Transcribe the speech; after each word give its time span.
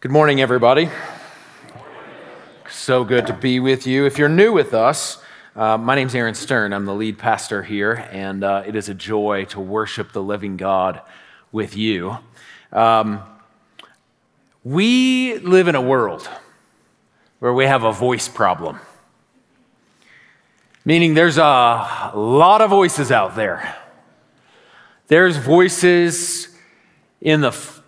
Good 0.00 0.12
morning, 0.12 0.40
everybody. 0.40 0.88
So 2.70 3.04
good 3.04 3.26
to 3.26 3.34
be 3.34 3.60
with 3.60 3.86
you. 3.86 4.06
If 4.06 4.16
you're 4.16 4.30
new 4.30 4.50
with 4.50 4.72
us, 4.72 5.22
uh, 5.54 5.76
my 5.76 5.94
name's 5.94 6.14
Aaron 6.14 6.32
Stern. 6.34 6.72
I'm 6.72 6.86
the 6.86 6.94
lead 6.94 7.18
pastor 7.18 7.62
here, 7.62 8.08
and 8.10 8.42
uh, 8.42 8.62
it 8.66 8.74
is 8.74 8.88
a 8.88 8.94
joy 8.94 9.44
to 9.50 9.60
worship 9.60 10.12
the 10.12 10.22
living 10.22 10.56
God 10.56 11.02
with 11.52 11.76
you. 11.76 12.16
Um, 12.72 13.22
we 14.64 15.36
live 15.36 15.68
in 15.68 15.74
a 15.74 15.82
world 15.82 16.26
where 17.40 17.52
we 17.52 17.66
have 17.66 17.84
a 17.84 17.92
voice 17.92 18.26
problem, 18.26 18.80
meaning 20.82 21.12
there's 21.12 21.36
a 21.36 22.12
lot 22.14 22.62
of 22.62 22.70
voices 22.70 23.12
out 23.12 23.36
there. 23.36 23.76
There's 25.08 25.36
voices 25.36 26.48
in 27.20 27.42
the 27.42 27.79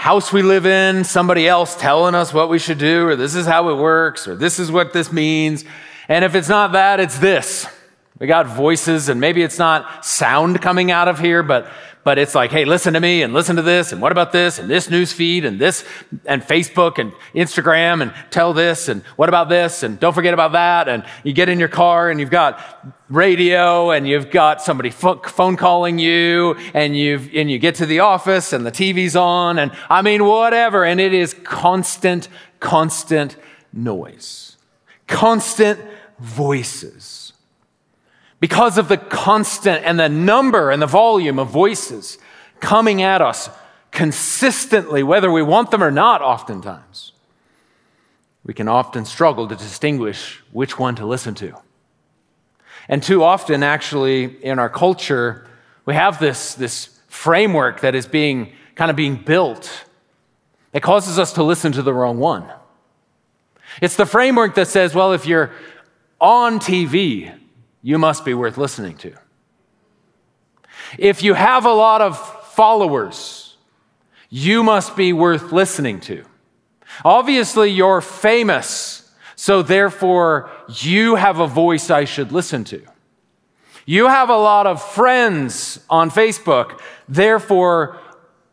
house 0.00 0.32
we 0.32 0.40
live 0.40 0.64
in, 0.64 1.04
somebody 1.04 1.46
else 1.46 1.76
telling 1.76 2.14
us 2.14 2.32
what 2.32 2.48
we 2.48 2.58
should 2.58 2.78
do, 2.78 3.06
or 3.06 3.16
this 3.16 3.34
is 3.34 3.44
how 3.44 3.68
it 3.68 3.74
works, 3.74 4.26
or 4.26 4.34
this 4.34 4.58
is 4.58 4.72
what 4.72 4.94
this 4.94 5.12
means. 5.12 5.62
And 6.08 6.24
if 6.24 6.34
it's 6.34 6.48
not 6.48 6.72
that, 6.72 7.00
it's 7.00 7.18
this. 7.18 7.66
We 8.20 8.26
got 8.26 8.46
voices, 8.46 9.08
and 9.08 9.18
maybe 9.18 9.42
it's 9.42 9.58
not 9.58 10.04
sound 10.04 10.60
coming 10.60 10.90
out 10.90 11.08
of 11.08 11.18
here, 11.18 11.42
but 11.42 11.72
but 12.02 12.18
it's 12.18 12.34
like, 12.34 12.50
hey, 12.50 12.64
listen 12.64 12.94
to 12.94 13.00
me 13.00 13.22
and 13.22 13.34
listen 13.34 13.56
to 13.56 13.62
this, 13.62 13.92
and 13.92 14.00
what 14.00 14.10
about 14.10 14.32
this, 14.32 14.58
and 14.58 14.70
this 14.70 14.88
news 14.88 15.12
feed, 15.12 15.44
and 15.44 15.58
this, 15.58 15.84
and 16.24 16.42
Facebook, 16.42 16.98
and 16.98 17.12
Instagram, 17.34 18.00
and 18.00 18.14
tell 18.30 18.54
this, 18.54 18.88
and 18.88 19.02
what 19.16 19.28
about 19.28 19.48
this, 19.50 19.82
and 19.82 20.00
don't 20.00 20.14
forget 20.14 20.32
about 20.32 20.52
that. 20.52 20.88
And 20.88 21.04
you 21.24 21.34
get 21.34 21.50
in 21.50 21.58
your 21.58 21.68
car, 21.68 22.10
and 22.10 22.18
you've 22.18 22.30
got 22.30 22.94
radio, 23.10 23.90
and 23.90 24.08
you've 24.08 24.30
got 24.30 24.62
somebody 24.62 24.90
phone 24.90 25.56
calling 25.56 25.98
you, 25.98 26.56
and 26.72 26.96
you've, 26.96 27.34
and 27.34 27.50
you 27.50 27.58
get 27.58 27.74
to 27.76 27.86
the 27.86 28.00
office, 28.00 28.54
and 28.54 28.64
the 28.64 28.72
TV's 28.72 29.14
on, 29.14 29.58
and 29.58 29.70
I 29.90 30.00
mean, 30.00 30.24
whatever. 30.24 30.84
And 30.84 31.00
it 31.00 31.12
is 31.12 31.34
constant, 31.44 32.28
constant 32.60 33.36
noise, 33.74 34.56
constant 35.06 35.78
voices 36.18 37.19
because 38.40 38.78
of 38.78 38.88
the 38.88 38.96
constant 38.96 39.84
and 39.84 40.00
the 40.00 40.08
number 40.08 40.70
and 40.70 40.80
the 40.80 40.86
volume 40.86 41.38
of 41.38 41.48
voices 41.50 42.18
coming 42.58 43.02
at 43.02 43.20
us 43.20 43.50
consistently, 43.90 45.02
whether 45.02 45.30
we 45.30 45.42
want 45.42 45.70
them 45.70 45.82
or 45.82 45.90
not, 45.90 46.22
oftentimes, 46.22 47.12
we 48.44 48.54
can 48.54 48.68
often 48.68 49.04
struggle 49.04 49.46
to 49.48 49.54
distinguish 49.54 50.42
which 50.52 50.78
one 50.78 50.94
to 50.96 51.06
listen 51.06 51.34
to. 51.36 51.54
And 52.88 53.02
too 53.02 53.22
often, 53.22 53.62
actually, 53.62 54.24
in 54.44 54.58
our 54.58 54.70
culture, 54.70 55.46
we 55.84 55.94
have 55.94 56.18
this, 56.18 56.54
this 56.54 56.98
framework 57.08 57.80
that 57.80 57.94
is 57.94 58.06
being 58.06 58.52
kind 58.74 58.90
of 58.90 58.96
being 58.96 59.16
built. 59.16 59.84
that 60.72 60.80
causes 60.82 61.18
us 61.18 61.32
to 61.34 61.42
listen 61.42 61.72
to 61.72 61.82
the 61.82 61.92
wrong 61.92 62.18
one. 62.18 62.44
It's 63.82 63.96
the 63.96 64.06
framework 64.06 64.54
that 64.54 64.68
says, 64.68 64.94
well, 64.94 65.12
if 65.12 65.26
you're 65.26 65.50
on 66.20 66.60
TV, 66.60 67.32
you 67.82 67.98
must 67.98 68.24
be 68.24 68.34
worth 68.34 68.58
listening 68.58 68.96
to. 68.98 69.14
If 70.98 71.22
you 71.22 71.34
have 71.34 71.64
a 71.64 71.72
lot 71.72 72.00
of 72.00 72.18
followers, 72.54 73.56
you 74.28 74.62
must 74.62 74.96
be 74.96 75.12
worth 75.12 75.52
listening 75.52 76.00
to. 76.00 76.24
Obviously, 77.04 77.70
you're 77.70 78.00
famous, 78.00 79.10
so 79.36 79.62
therefore, 79.62 80.50
you 80.68 81.14
have 81.14 81.40
a 81.40 81.46
voice 81.46 81.90
I 81.90 82.04
should 82.04 82.32
listen 82.32 82.64
to. 82.64 82.82
You 83.86 84.08
have 84.08 84.28
a 84.28 84.36
lot 84.36 84.66
of 84.66 84.82
friends 84.82 85.80
on 85.88 86.10
Facebook, 86.10 86.80
therefore, 87.08 87.98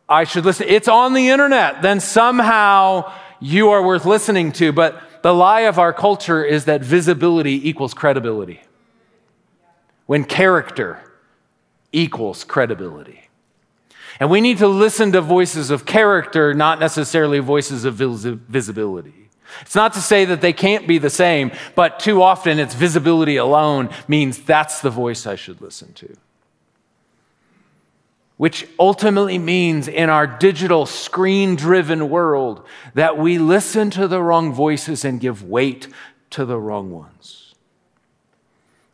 I 0.08 0.24
should 0.24 0.44
listen. 0.44 0.66
It's 0.68 0.88
on 0.88 1.12
the 1.12 1.28
internet, 1.28 1.82
then 1.82 2.00
somehow 2.00 3.12
you 3.40 3.70
are 3.70 3.82
worth 3.82 4.06
listening 4.06 4.52
to. 4.52 4.72
But 4.72 5.22
the 5.22 5.34
lie 5.34 5.62
of 5.62 5.78
our 5.78 5.92
culture 5.92 6.42
is 6.42 6.64
that 6.64 6.80
visibility 6.80 7.68
equals 7.68 7.92
credibility 7.92 8.60
when 10.08 10.24
character 10.24 10.98
equals 11.92 12.42
credibility. 12.42 13.28
And 14.18 14.30
we 14.30 14.40
need 14.40 14.56
to 14.58 14.66
listen 14.66 15.12
to 15.12 15.20
voices 15.20 15.70
of 15.70 15.84
character, 15.84 16.54
not 16.54 16.80
necessarily 16.80 17.40
voices 17.40 17.84
of 17.84 17.94
visibility. 17.94 19.28
It's 19.60 19.74
not 19.74 19.92
to 19.92 20.00
say 20.00 20.24
that 20.24 20.40
they 20.40 20.54
can't 20.54 20.88
be 20.88 20.96
the 20.96 21.10
same, 21.10 21.52
but 21.74 22.00
too 22.00 22.22
often 22.22 22.58
it's 22.58 22.74
visibility 22.74 23.36
alone 23.36 23.90
means 24.08 24.38
that's 24.38 24.80
the 24.80 24.88
voice 24.88 25.26
I 25.26 25.36
should 25.36 25.60
listen 25.60 25.92
to. 25.92 26.16
Which 28.38 28.66
ultimately 28.78 29.36
means 29.36 29.88
in 29.88 30.08
our 30.08 30.26
digital 30.26 30.86
screen 30.86 31.54
driven 31.54 32.08
world 32.08 32.64
that 32.94 33.18
we 33.18 33.36
listen 33.36 33.90
to 33.90 34.08
the 34.08 34.22
wrong 34.22 34.54
voices 34.54 35.04
and 35.04 35.20
give 35.20 35.44
weight 35.44 35.86
to 36.30 36.46
the 36.46 36.58
wrong 36.58 36.90
ones. 36.90 37.47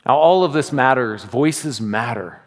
Now, 0.07 0.17
all 0.17 0.45
of 0.45 0.53
this 0.53 0.73
matters. 0.73 1.25
Voices 1.25 1.81
matter. 1.81 2.43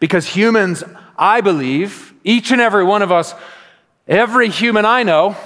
Because 0.00 0.26
humans, 0.26 0.84
I 1.16 1.40
believe, 1.40 2.14
each 2.22 2.50
and 2.50 2.60
every 2.60 2.84
one 2.84 3.02
of 3.02 3.10
us, 3.10 3.34
every 4.06 4.48
human 4.48 4.84
I 4.84 5.02
know, 5.02 5.36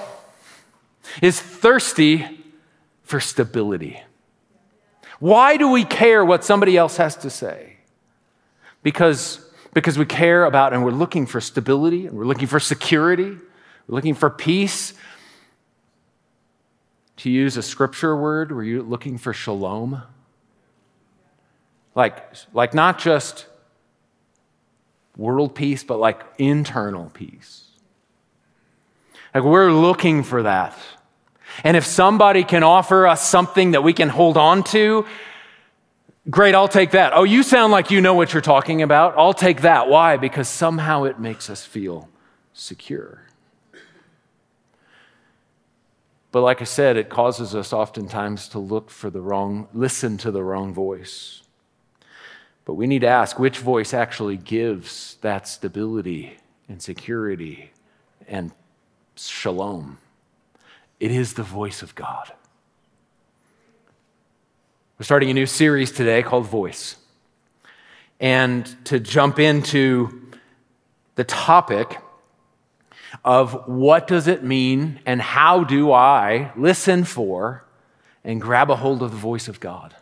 is 1.21 1.41
thirsty 1.41 2.25
for 3.03 3.19
stability. 3.19 4.01
Why 5.19 5.57
do 5.57 5.69
we 5.69 5.85
care 5.85 6.23
what 6.25 6.43
somebody 6.43 6.77
else 6.77 6.97
has 6.97 7.15
to 7.17 7.29
say? 7.29 7.77
Because, 8.81 9.39
because 9.73 9.97
we 9.97 10.05
care 10.05 10.45
about 10.45 10.73
and 10.73 10.83
we're 10.83 10.91
looking 10.91 11.25
for 11.25 11.39
stability 11.39 12.07
and 12.07 12.17
we're 12.17 12.25
looking 12.25 12.47
for 12.47 12.59
security, 12.59 13.37
we're 13.87 13.95
looking 13.95 14.15
for 14.15 14.29
peace. 14.29 14.93
To 17.17 17.29
use 17.29 17.55
a 17.55 17.61
scripture 17.61 18.17
word, 18.17 18.51
were 18.51 18.65
looking 18.65 19.17
for 19.17 19.33
shalom? 19.33 20.01
Like, 21.95 22.35
like 22.53 22.73
not 22.73 22.99
just 22.99 23.45
world 25.17 25.55
peace, 25.55 25.83
but 25.83 25.99
like 25.99 26.21
internal 26.37 27.09
peace. 27.11 27.65
Like 29.33 29.43
we're 29.43 29.71
looking 29.71 30.23
for 30.23 30.43
that. 30.43 30.77
And 31.63 31.77
if 31.77 31.85
somebody 31.85 32.43
can 32.43 32.63
offer 32.63 33.05
us 33.05 33.27
something 33.27 33.71
that 33.71 33.83
we 33.83 33.93
can 33.93 34.09
hold 34.09 34.37
on 34.37 34.63
to, 34.65 35.05
great, 36.29 36.55
I'll 36.55 36.67
take 36.67 36.91
that. 36.91 37.13
Oh, 37.13 37.23
you 37.23 37.43
sound 37.43 37.71
like 37.71 37.91
you 37.91 38.01
know 38.01 38.15
what 38.15 38.33
you're 38.33 38.41
talking 38.41 38.81
about. 38.81 39.13
I'll 39.17 39.33
take 39.33 39.61
that. 39.61 39.87
Why? 39.87 40.17
Because 40.17 40.49
somehow 40.49 41.03
it 41.03 41.19
makes 41.19 41.49
us 41.49 41.63
feel 41.63 42.09
secure. 42.53 43.23
But 46.31 46.41
like 46.41 46.61
I 46.61 46.65
said, 46.65 46.97
it 46.97 47.09
causes 47.09 47.53
us 47.53 47.71
oftentimes 47.71 48.47
to 48.49 48.59
look 48.59 48.89
for 48.89 49.11
the 49.11 49.21
wrong, 49.21 49.67
listen 49.71 50.17
to 50.17 50.31
the 50.31 50.43
wrong 50.43 50.73
voice. 50.73 51.42
But 52.65 52.75
we 52.75 52.87
need 52.87 52.99
to 52.99 53.07
ask 53.07 53.37
which 53.37 53.59
voice 53.59 53.93
actually 53.93 54.37
gives 54.37 55.17
that 55.21 55.47
stability 55.47 56.37
and 56.69 56.81
security 56.81 57.71
and 58.27 58.51
shalom. 59.15 59.97
It 60.99 61.11
is 61.11 61.33
the 61.33 61.43
voice 61.43 61.81
of 61.81 61.93
God. 61.95 62.31
We're 64.97 65.05
starting 65.05 65.29
a 65.29 65.33
new 65.33 65.45
series 65.45 65.91
today 65.91 66.23
called 66.23 66.45
Voice. 66.45 66.95
And 68.19 68.65
to 68.85 68.99
jump 68.99 69.39
into 69.39 70.31
the 71.15 71.25
topic 71.25 71.97
of 73.25 73.67
what 73.67 74.07
does 74.07 74.27
it 74.27 74.43
mean 74.43 74.99
and 75.05 75.21
how 75.21 75.63
do 75.63 75.91
I 75.91 76.51
listen 76.55 77.03
for 77.03 77.65
and 78.23 78.39
grab 78.39 78.71
a 78.71 78.77
hold 78.77 79.03
of 79.03 79.11
the 79.11 79.17
voice 79.17 79.47
of 79.47 79.59
God? 79.59 79.95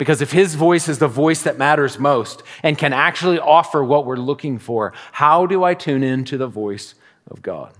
Because 0.00 0.22
if 0.22 0.32
his 0.32 0.54
voice 0.54 0.88
is 0.88 0.98
the 0.98 1.08
voice 1.08 1.42
that 1.42 1.58
matters 1.58 1.98
most 1.98 2.42
and 2.62 2.78
can 2.78 2.94
actually 2.94 3.38
offer 3.38 3.84
what 3.84 4.06
we're 4.06 4.16
looking 4.16 4.58
for, 4.58 4.94
how 5.12 5.44
do 5.44 5.62
I 5.62 5.74
tune 5.74 6.02
in 6.02 6.24
to 6.24 6.38
the 6.38 6.46
voice 6.46 6.94
of 7.30 7.42
God? 7.42 7.74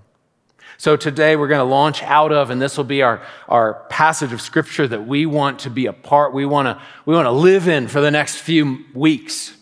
So 0.76 0.98
today 0.98 1.34
we're 1.34 1.48
going 1.48 1.60
to 1.60 1.64
launch 1.64 2.02
out 2.02 2.30
of, 2.30 2.50
and 2.50 2.60
this 2.60 2.76
will 2.76 2.84
be 2.84 3.00
our, 3.00 3.22
our 3.48 3.86
passage 3.88 4.34
of 4.34 4.42
scripture 4.42 4.86
that 4.86 5.06
we 5.06 5.24
want 5.24 5.60
to 5.60 5.70
be 5.70 5.86
a 5.86 5.94
part, 5.94 6.34
we 6.34 6.44
want 6.44 6.66
to, 6.66 6.84
we 7.06 7.14
want 7.14 7.24
to 7.24 7.30
live 7.30 7.68
in 7.68 7.88
for 7.88 8.02
the 8.02 8.10
next 8.10 8.36
few 8.36 8.84
weeks. 8.92 9.56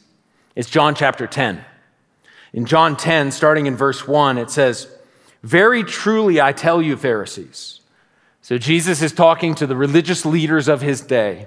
It's 0.57 0.69
John 0.69 0.97
chapter 0.97 1.29
10. 1.29 1.65
In 2.55 2.67
John 2.67 2.97
10, 2.97 3.31
starting 3.31 3.67
in 3.67 3.77
verse 3.77 4.09
1, 4.09 4.37
it 4.37 4.51
says, 4.51 4.89
Very 5.45 5.85
truly 5.85 6.41
I 6.41 6.51
tell 6.51 6.83
you, 6.83 6.97
Pharisees. 6.97 7.83
So 8.43 8.59
Jesus 8.59 9.01
is 9.01 9.13
talking 9.13 9.55
to 9.55 9.67
the 9.69 9.77
religious 9.77 10.27
leaders 10.27 10.67
of 10.67 10.81
his 10.81 11.01
day. 11.01 11.47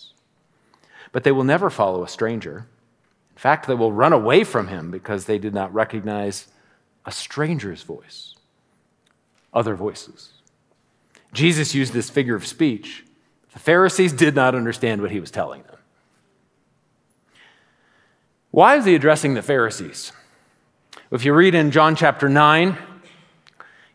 But 1.11 1.23
they 1.23 1.31
will 1.31 1.43
never 1.43 1.69
follow 1.69 2.03
a 2.03 2.07
stranger. 2.07 2.67
In 3.31 3.37
fact, 3.37 3.67
they 3.67 3.73
will 3.73 3.91
run 3.91 4.13
away 4.13 4.43
from 4.43 4.67
him 4.67 4.91
because 4.91 5.25
they 5.25 5.37
did 5.37 5.53
not 5.53 5.73
recognize 5.73 6.47
a 7.05 7.11
stranger's 7.11 7.83
voice, 7.83 8.35
other 9.53 9.75
voices. 9.75 10.29
Jesus 11.33 11.73
used 11.73 11.93
this 11.93 12.09
figure 12.09 12.35
of 12.35 12.45
speech. 12.45 13.05
The 13.53 13.59
Pharisees 13.59 14.13
did 14.13 14.35
not 14.35 14.55
understand 14.55 15.01
what 15.01 15.11
he 15.11 15.19
was 15.19 15.31
telling 15.31 15.63
them. 15.63 15.77
Why 18.51 18.75
is 18.75 18.85
he 18.85 18.95
addressing 18.95 19.33
the 19.33 19.41
Pharisees? 19.41 20.11
If 21.09 21.25
you 21.25 21.33
read 21.33 21.55
in 21.55 21.71
John 21.71 21.95
chapter 21.95 22.29
9, 22.29 22.77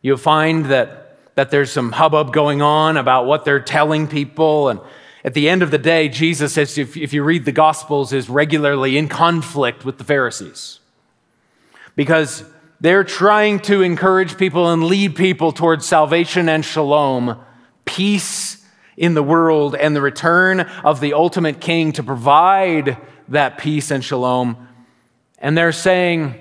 You'll 0.06 0.16
find 0.16 0.66
that, 0.66 1.34
that 1.34 1.50
there's 1.50 1.72
some 1.72 1.90
hubbub 1.90 2.32
going 2.32 2.62
on 2.62 2.96
about 2.96 3.26
what 3.26 3.44
they're 3.44 3.58
telling 3.58 4.06
people. 4.06 4.68
And 4.68 4.78
at 5.26 5.34
the 5.34 5.48
end 5.48 5.64
of 5.64 5.72
the 5.72 5.78
day, 5.78 6.08
Jesus, 6.08 6.56
if, 6.56 6.96
if 6.96 7.12
you 7.12 7.24
read 7.24 7.44
the 7.44 7.52
Gospels, 7.52 8.12
is 8.12 8.30
regularly 8.30 8.96
in 8.96 9.08
conflict 9.08 9.84
with 9.84 9.98
the 9.98 10.04
Pharisees 10.04 10.78
because 11.96 12.44
they're 12.80 13.02
trying 13.02 13.58
to 13.60 13.82
encourage 13.82 14.38
people 14.38 14.70
and 14.70 14.84
lead 14.84 15.16
people 15.16 15.50
towards 15.50 15.84
salvation 15.84 16.48
and 16.48 16.64
shalom, 16.64 17.40
peace 17.84 18.64
in 18.96 19.14
the 19.14 19.22
world, 19.22 19.74
and 19.74 19.96
the 19.96 20.00
return 20.00 20.60
of 20.60 21.00
the 21.00 21.14
ultimate 21.14 21.60
king 21.60 21.90
to 21.92 22.04
provide 22.04 22.96
that 23.26 23.58
peace 23.58 23.90
and 23.90 24.04
shalom. 24.04 24.68
And 25.38 25.58
they're 25.58 25.72
saying, 25.72 26.40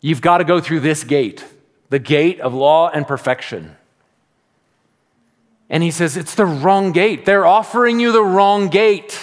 You've 0.00 0.20
got 0.20 0.38
to 0.38 0.44
go 0.44 0.60
through 0.60 0.80
this 0.80 1.02
gate 1.02 1.44
the 1.90 1.98
gate 1.98 2.40
of 2.40 2.54
law 2.54 2.90
and 2.90 3.08
perfection. 3.08 3.76
And 5.68 5.82
he 5.82 5.90
says, 5.90 6.16
It's 6.16 6.34
the 6.34 6.46
wrong 6.46 6.92
gate. 6.92 7.24
They're 7.24 7.46
offering 7.46 8.00
you 8.00 8.12
the 8.12 8.22
wrong 8.22 8.68
gate. 8.68 9.18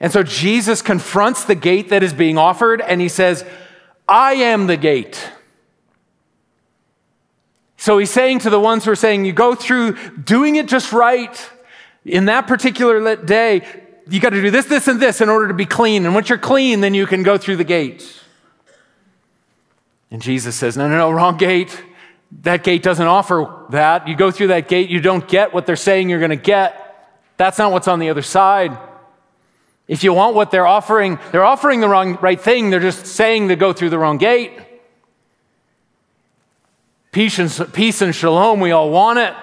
And 0.00 0.10
so 0.10 0.22
Jesus 0.22 0.80
confronts 0.80 1.44
the 1.44 1.54
gate 1.54 1.90
that 1.90 2.02
is 2.02 2.14
being 2.14 2.38
offered 2.38 2.80
and 2.80 3.00
he 3.02 3.08
says, 3.08 3.44
I 4.08 4.32
am 4.32 4.66
the 4.66 4.78
gate. 4.78 5.30
So 7.76 7.98
he's 7.98 8.10
saying 8.10 8.40
to 8.40 8.50
the 8.50 8.60
ones 8.60 8.84
who 8.84 8.90
are 8.90 8.96
saying, 8.96 9.24
You 9.24 9.32
go 9.32 9.54
through 9.54 9.96
doing 10.16 10.56
it 10.56 10.68
just 10.68 10.92
right 10.92 11.50
in 12.04 12.26
that 12.26 12.46
particular 12.46 13.16
day, 13.16 13.66
you 14.08 14.20
got 14.20 14.30
to 14.30 14.40
do 14.40 14.50
this, 14.50 14.66
this, 14.66 14.88
and 14.88 15.00
this 15.00 15.20
in 15.20 15.28
order 15.28 15.48
to 15.48 15.54
be 15.54 15.66
clean. 15.66 16.04
And 16.04 16.14
once 16.14 16.28
you're 16.28 16.38
clean, 16.38 16.80
then 16.80 16.94
you 16.94 17.06
can 17.06 17.22
go 17.22 17.38
through 17.38 17.56
the 17.56 17.64
gate. 17.64 18.20
And 20.10 20.20
Jesus 20.20 20.56
says, 20.56 20.76
No, 20.76 20.88
no, 20.88 20.96
no, 20.96 21.10
wrong 21.10 21.36
gate. 21.36 21.84
That 22.42 22.62
gate 22.62 22.82
doesn't 22.82 23.06
offer 23.06 23.66
that. 23.70 24.08
You 24.08 24.16
go 24.16 24.30
through 24.30 24.48
that 24.48 24.68
gate, 24.68 24.88
you 24.88 25.00
don't 25.00 25.26
get 25.26 25.52
what 25.52 25.66
they're 25.66 25.76
saying 25.76 26.08
you're 26.08 26.20
going 26.20 26.30
to 26.30 26.36
get. 26.36 26.86
That's 27.36 27.58
not 27.58 27.72
what's 27.72 27.88
on 27.88 27.98
the 27.98 28.10
other 28.10 28.22
side. 28.22 28.78
If 29.88 30.04
you 30.04 30.12
want 30.12 30.36
what 30.36 30.50
they're 30.50 30.66
offering, 30.66 31.18
they're 31.32 31.44
offering 31.44 31.80
the 31.80 31.88
wrong 31.88 32.16
right 32.20 32.40
thing. 32.40 32.70
They're 32.70 32.78
just 32.78 33.06
saying 33.06 33.48
to 33.48 33.56
go 33.56 33.72
through 33.72 33.90
the 33.90 33.98
wrong 33.98 34.18
gate. 34.18 34.52
Peace 37.12 37.38
and, 37.40 37.72
peace 37.72 38.00
and 38.00 38.14
shalom, 38.14 38.60
we 38.60 38.70
all 38.70 38.90
want 38.90 39.18
it. 39.18 39.34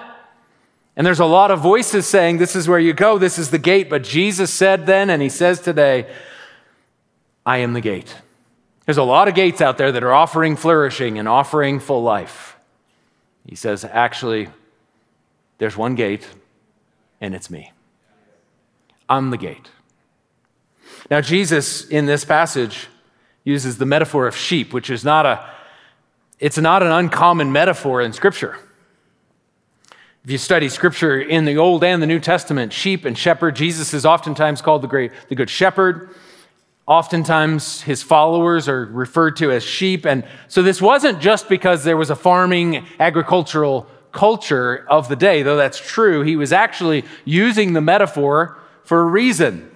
And 0.96 1.06
there's 1.06 1.20
a 1.20 1.26
lot 1.26 1.50
of 1.50 1.60
voices 1.60 2.06
saying, 2.06 2.38
This 2.38 2.56
is 2.56 2.66
where 2.66 2.78
you 2.78 2.92
go, 2.92 3.18
this 3.18 3.38
is 3.38 3.50
the 3.50 3.58
gate. 3.58 3.90
But 3.90 4.02
Jesus 4.02 4.52
said 4.52 4.86
then, 4.86 5.10
and 5.10 5.22
he 5.22 5.28
says 5.28 5.60
today, 5.60 6.10
I 7.44 7.58
am 7.58 7.74
the 7.74 7.80
gate. 7.80 8.14
There's 8.86 8.98
a 8.98 9.02
lot 9.02 9.28
of 9.28 9.34
gates 9.34 9.60
out 9.60 9.76
there 9.76 9.92
that 9.92 10.02
are 10.02 10.14
offering 10.14 10.56
flourishing 10.56 11.18
and 11.18 11.28
offering 11.28 11.78
full 11.78 12.02
life. 12.02 12.57
He 13.48 13.54
says, 13.54 13.82
actually, 13.82 14.48
there's 15.56 15.74
one 15.74 15.94
gate, 15.94 16.28
and 17.18 17.34
it's 17.34 17.48
me. 17.48 17.72
I'm 19.08 19.30
the 19.30 19.38
gate. 19.38 19.70
Now, 21.10 21.22
Jesus 21.22 21.88
in 21.88 22.04
this 22.04 22.26
passage 22.26 22.88
uses 23.44 23.78
the 23.78 23.86
metaphor 23.86 24.26
of 24.26 24.36
sheep, 24.36 24.74
which 24.74 24.90
is 24.90 25.02
not 25.02 25.24
a 25.24 25.50
it's 26.38 26.58
not 26.58 26.84
an 26.84 26.92
uncommon 26.92 27.50
metaphor 27.50 28.00
in 28.00 28.12
Scripture. 28.12 28.56
If 30.24 30.30
you 30.30 30.38
study 30.38 30.68
Scripture 30.68 31.18
in 31.20 31.46
the 31.46 31.56
Old 31.56 31.82
and 31.82 32.00
the 32.00 32.06
New 32.06 32.20
Testament, 32.20 32.72
sheep 32.72 33.04
and 33.04 33.18
shepherd, 33.18 33.56
Jesus 33.56 33.92
is 33.92 34.06
oftentimes 34.06 34.62
called 34.62 34.82
the 34.82 34.86
great, 34.86 35.10
the 35.28 35.34
Good 35.34 35.50
Shepherd. 35.50 36.10
Oftentimes, 36.88 37.82
his 37.82 38.02
followers 38.02 38.66
are 38.66 38.86
referred 38.86 39.36
to 39.36 39.52
as 39.52 39.62
sheep. 39.62 40.06
And 40.06 40.24
so, 40.48 40.62
this 40.62 40.80
wasn't 40.80 41.20
just 41.20 41.48
because 41.48 41.84
there 41.84 41.98
was 41.98 42.08
a 42.08 42.16
farming, 42.16 42.86
agricultural 42.98 43.86
culture 44.10 44.86
of 44.88 45.08
the 45.08 45.14
day, 45.14 45.42
though 45.42 45.58
that's 45.58 45.78
true. 45.78 46.22
He 46.22 46.34
was 46.34 46.50
actually 46.50 47.04
using 47.26 47.74
the 47.74 47.82
metaphor 47.82 48.58
for 48.84 49.00
a 49.02 49.04
reason. 49.04 49.70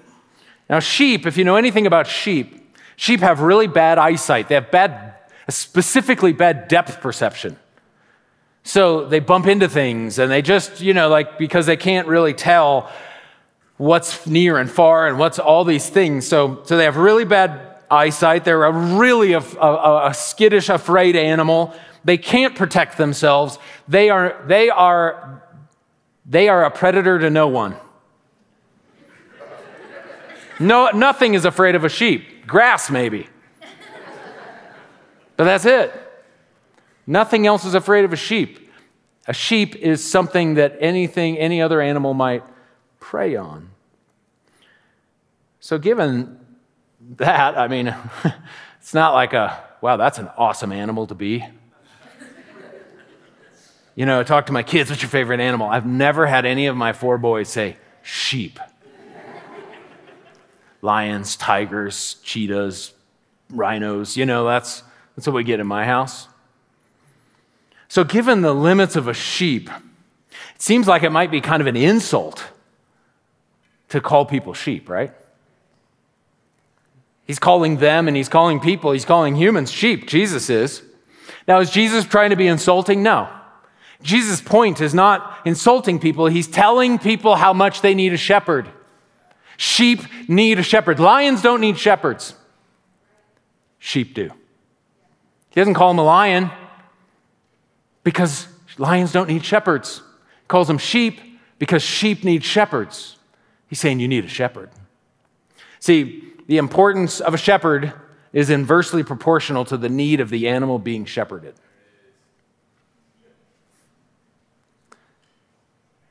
Now, 0.70 0.80
sheep, 0.80 1.26
if 1.26 1.36
you 1.36 1.44
know 1.44 1.56
anything 1.56 1.86
about 1.86 2.06
sheep, 2.06 2.74
sheep 2.96 3.20
have 3.20 3.40
really 3.40 3.66
bad 3.66 3.98
eyesight. 3.98 4.48
They 4.48 4.54
have 4.54 4.70
bad, 4.70 5.14
specifically 5.50 6.32
bad 6.32 6.66
depth 6.66 7.02
perception. 7.02 7.58
So 8.64 9.06
they 9.06 9.20
bump 9.20 9.46
into 9.46 9.68
things 9.68 10.18
and 10.18 10.30
they 10.30 10.40
just, 10.40 10.80
you 10.80 10.94
know, 10.94 11.10
like 11.10 11.36
because 11.36 11.66
they 11.66 11.76
can't 11.76 12.08
really 12.08 12.32
tell 12.32 12.90
what's 13.82 14.28
near 14.28 14.58
and 14.58 14.70
far 14.70 15.08
and 15.08 15.18
what's 15.18 15.40
all 15.40 15.64
these 15.64 15.88
things. 15.90 16.24
So, 16.24 16.62
so 16.62 16.76
they 16.76 16.84
have 16.84 16.96
really 16.96 17.24
bad 17.24 17.78
eyesight. 17.90 18.44
They're 18.44 18.62
a 18.62 18.70
really 18.70 19.32
a, 19.32 19.40
a, 19.40 20.10
a 20.10 20.14
skittish, 20.14 20.68
afraid 20.68 21.16
animal. 21.16 21.74
They 22.04 22.16
can't 22.16 22.54
protect 22.54 22.96
themselves. 22.96 23.58
They 23.88 24.08
are, 24.08 24.40
they 24.46 24.70
are, 24.70 25.42
they 26.24 26.48
are 26.48 26.64
a 26.64 26.70
predator 26.70 27.18
to 27.18 27.28
no 27.28 27.48
one. 27.48 27.74
No, 30.60 30.90
nothing 30.90 31.34
is 31.34 31.44
afraid 31.44 31.74
of 31.74 31.82
a 31.82 31.88
sheep. 31.88 32.46
Grass, 32.46 32.88
maybe. 32.88 33.26
But 35.36 35.44
that's 35.44 35.64
it. 35.64 35.92
Nothing 37.04 37.48
else 37.48 37.64
is 37.64 37.74
afraid 37.74 38.04
of 38.04 38.12
a 38.12 38.16
sheep. 38.16 38.70
A 39.26 39.32
sheep 39.32 39.74
is 39.74 40.08
something 40.08 40.54
that 40.54 40.76
anything, 40.78 41.36
any 41.36 41.60
other 41.60 41.80
animal 41.80 42.14
might 42.14 42.44
prey 43.00 43.34
on. 43.34 43.71
So, 45.64 45.78
given 45.78 46.40
that, 47.18 47.56
I 47.56 47.68
mean, 47.68 47.94
it's 48.80 48.92
not 48.92 49.14
like 49.14 49.32
a, 49.32 49.62
wow, 49.80 49.96
that's 49.96 50.18
an 50.18 50.28
awesome 50.36 50.72
animal 50.72 51.06
to 51.06 51.14
be. 51.14 51.46
You 53.94 54.04
know, 54.04 54.18
I 54.18 54.24
talk 54.24 54.46
to 54.46 54.52
my 54.52 54.64
kids, 54.64 54.90
what's 54.90 55.02
your 55.02 55.08
favorite 55.08 55.38
animal? 55.38 55.68
I've 55.68 55.86
never 55.86 56.26
had 56.26 56.46
any 56.46 56.66
of 56.66 56.76
my 56.76 56.92
four 56.92 57.16
boys 57.16 57.48
say 57.48 57.76
sheep. 58.02 58.58
Lions, 60.80 61.36
tigers, 61.36 62.16
cheetahs, 62.24 62.92
rhinos, 63.48 64.16
you 64.16 64.26
know, 64.26 64.44
that's, 64.44 64.82
that's 65.14 65.28
what 65.28 65.36
we 65.36 65.44
get 65.44 65.60
in 65.60 65.66
my 65.68 65.84
house. 65.84 66.26
So, 67.86 68.02
given 68.02 68.40
the 68.40 68.52
limits 68.52 68.96
of 68.96 69.06
a 69.06 69.14
sheep, 69.14 69.70
it 70.56 70.60
seems 70.60 70.88
like 70.88 71.04
it 71.04 71.10
might 71.10 71.30
be 71.30 71.40
kind 71.40 71.60
of 71.60 71.68
an 71.68 71.76
insult 71.76 72.48
to 73.90 74.00
call 74.00 74.26
people 74.26 74.54
sheep, 74.54 74.88
right? 74.88 75.12
He's 77.26 77.38
calling 77.38 77.78
them 77.78 78.08
and 78.08 78.16
he's 78.16 78.28
calling 78.28 78.60
people, 78.60 78.92
he's 78.92 79.04
calling 79.04 79.36
humans 79.36 79.70
sheep. 79.70 80.06
Jesus 80.06 80.50
is. 80.50 80.82
Now, 81.46 81.60
is 81.60 81.70
Jesus 81.70 82.04
trying 82.04 82.30
to 82.30 82.36
be 82.36 82.46
insulting? 82.46 83.02
No. 83.02 83.28
Jesus' 84.02 84.40
point 84.40 84.80
is 84.80 84.94
not 84.94 85.38
insulting 85.44 85.98
people, 85.98 86.26
he's 86.26 86.48
telling 86.48 86.98
people 86.98 87.36
how 87.36 87.52
much 87.52 87.80
they 87.80 87.94
need 87.94 88.12
a 88.12 88.16
shepherd. 88.16 88.68
Sheep 89.56 90.00
need 90.28 90.58
a 90.58 90.62
shepherd. 90.62 90.98
Lions 90.98 91.40
don't 91.42 91.60
need 91.60 91.78
shepherds, 91.78 92.34
sheep 93.78 94.14
do. 94.14 94.30
He 95.50 95.60
doesn't 95.60 95.74
call 95.74 95.88
them 95.88 95.98
a 95.98 96.04
lion 96.04 96.50
because 98.02 98.48
lions 98.78 99.12
don't 99.12 99.28
need 99.28 99.44
shepherds. 99.44 99.98
He 100.40 100.46
calls 100.48 100.66
them 100.66 100.78
sheep 100.78 101.20
because 101.58 101.82
sheep 101.82 102.24
need 102.24 102.42
shepherds. 102.42 103.18
He's 103.68 103.78
saying 103.78 104.00
you 104.00 104.08
need 104.08 104.24
a 104.24 104.28
shepherd. 104.28 104.70
See, 105.78 106.24
the 106.52 106.58
importance 106.58 107.18
of 107.18 107.32
a 107.32 107.38
shepherd 107.38 107.94
is 108.34 108.50
inversely 108.50 109.02
proportional 109.02 109.64
to 109.64 109.78
the 109.78 109.88
need 109.88 110.20
of 110.20 110.28
the 110.28 110.48
animal 110.48 110.78
being 110.78 111.06
shepherded. 111.06 111.54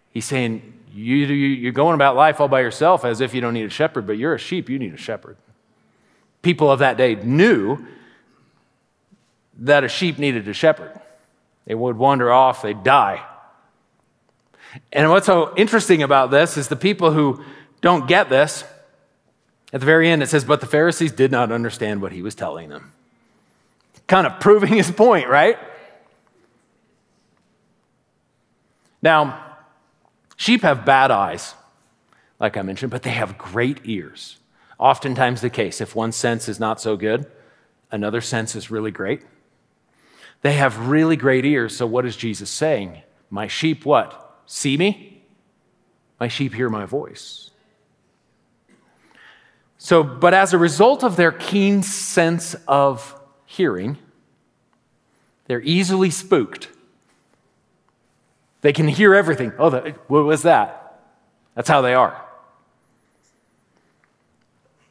He's 0.10 0.26
saying, 0.26 0.74
you, 0.92 1.14
you're 1.16 1.72
going 1.72 1.94
about 1.94 2.16
life 2.16 2.42
all 2.42 2.48
by 2.48 2.62
yourself 2.62 3.06
as 3.06 3.22
if 3.22 3.36
you 3.36 3.42
don't 3.42 3.54
need 3.54 3.68
a 3.68 3.70
shepherd, 3.70 4.08
but 4.08 4.18
you're 4.18 4.34
a 4.34 4.40
sheep, 4.40 4.68
you 4.68 4.80
need 4.80 4.96
a 4.96 4.98
shepherd. 4.98 5.38
People 6.42 6.72
of 6.72 6.80
that 6.80 6.98
day 6.98 7.14
knew 7.14 7.78
that 9.60 9.84
a 9.84 9.88
sheep 9.88 10.18
needed 10.18 10.48
a 10.48 10.54
shepherd. 10.54 11.00
They 11.66 11.76
would 11.76 12.00
wander 12.00 12.32
off, 12.32 12.64
they'd 12.64 12.82
die. 12.84 13.24
And 14.92 15.08
what's 15.12 15.28
so 15.28 15.54
interesting 15.56 16.02
about 16.02 16.32
this 16.32 16.58
is 16.58 16.68
the 16.68 16.76
people 16.76 17.12
who 17.12 17.44
don't 17.80 18.08
get 18.08 18.28
this, 18.28 18.64
at 19.74 19.80
the 19.80 19.86
very 19.86 20.10
end, 20.10 20.22
it 20.22 20.28
says, 20.28 20.44
But 20.44 20.60
the 20.60 20.68
Pharisees 20.68 21.12
did 21.12 21.32
not 21.32 21.52
understand 21.52 22.02
what 22.02 22.12
he 22.12 22.22
was 22.22 22.36
telling 22.36 22.70
them. 22.70 22.92
kind 24.08 24.28
of 24.28 24.40
proving 24.40 24.74
his 24.74 24.92
point, 24.92 25.30
right? 25.30 25.58
Now, 29.02 29.58
sheep 30.36 30.62
have 30.62 30.86
bad 30.86 31.12
eyes, 31.12 31.56
like 32.40 32.58
I 32.58 32.62
mentioned, 32.62 32.92
but 32.92 33.04
they 33.04 33.12
have 33.12 33.38
great 33.38 33.80
ears. 33.86 34.38
Oftentimes 34.78 35.42
the 35.42 35.50
case. 35.50 35.80
If 35.80 35.96
one 35.96 36.12
sense 36.12 36.50
is 36.50 36.60
not 36.60 36.82
so 36.82 36.98
good, 36.98 37.26
another 37.92 38.20
sense 38.20 38.56
is 38.56 38.72
really 38.72 38.92
great. 38.92 39.22
They 40.42 40.54
have 40.54 40.88
really 40.90 41.16
great 41.16 41.46
ears. 41.46 41.78
So, 41.78 41.86
what 41.86 42.06
is 42.06 42.18
Jesus 42.18 42.50
saying? 42.50 43.02
My 43.30 43.48
sheep, 43.48 43.86
what? 43.86 44.42
See 44.46 44.76
me? 44.76 45.24
My 46.20 46.28
sheep 46.28 46.54
hear 46.54 46.70
my 46.70 46.86
voice. 46.86 47.51
So, 49.84 50.04
but 50.04 50.36
as 50.36 50.54
a 50.54 50.60
result 50.60 51.04
of 51.04 51.16
their 51.16 51.32
keen 51.32 51.82
sense 51.82 52.56
of 52.68 53.20
hearing, 53.48 53.98
they're 55.48 55.64
easily 55.64 56.12
spooked. 56.12 56.70
They 58.62 58.74
can 58.74 58.88
hear 58.88 59.16
everything. 59.16 59.54
Oh, 59.58 59.72
the, 59.72 59.96
what 60.08 60.24
was 60.24 60.44
that? 60.44 61.02
That's 61.56 61.68
how 61.68 61.82
they 61.82 61.96
are. 61.96 62.24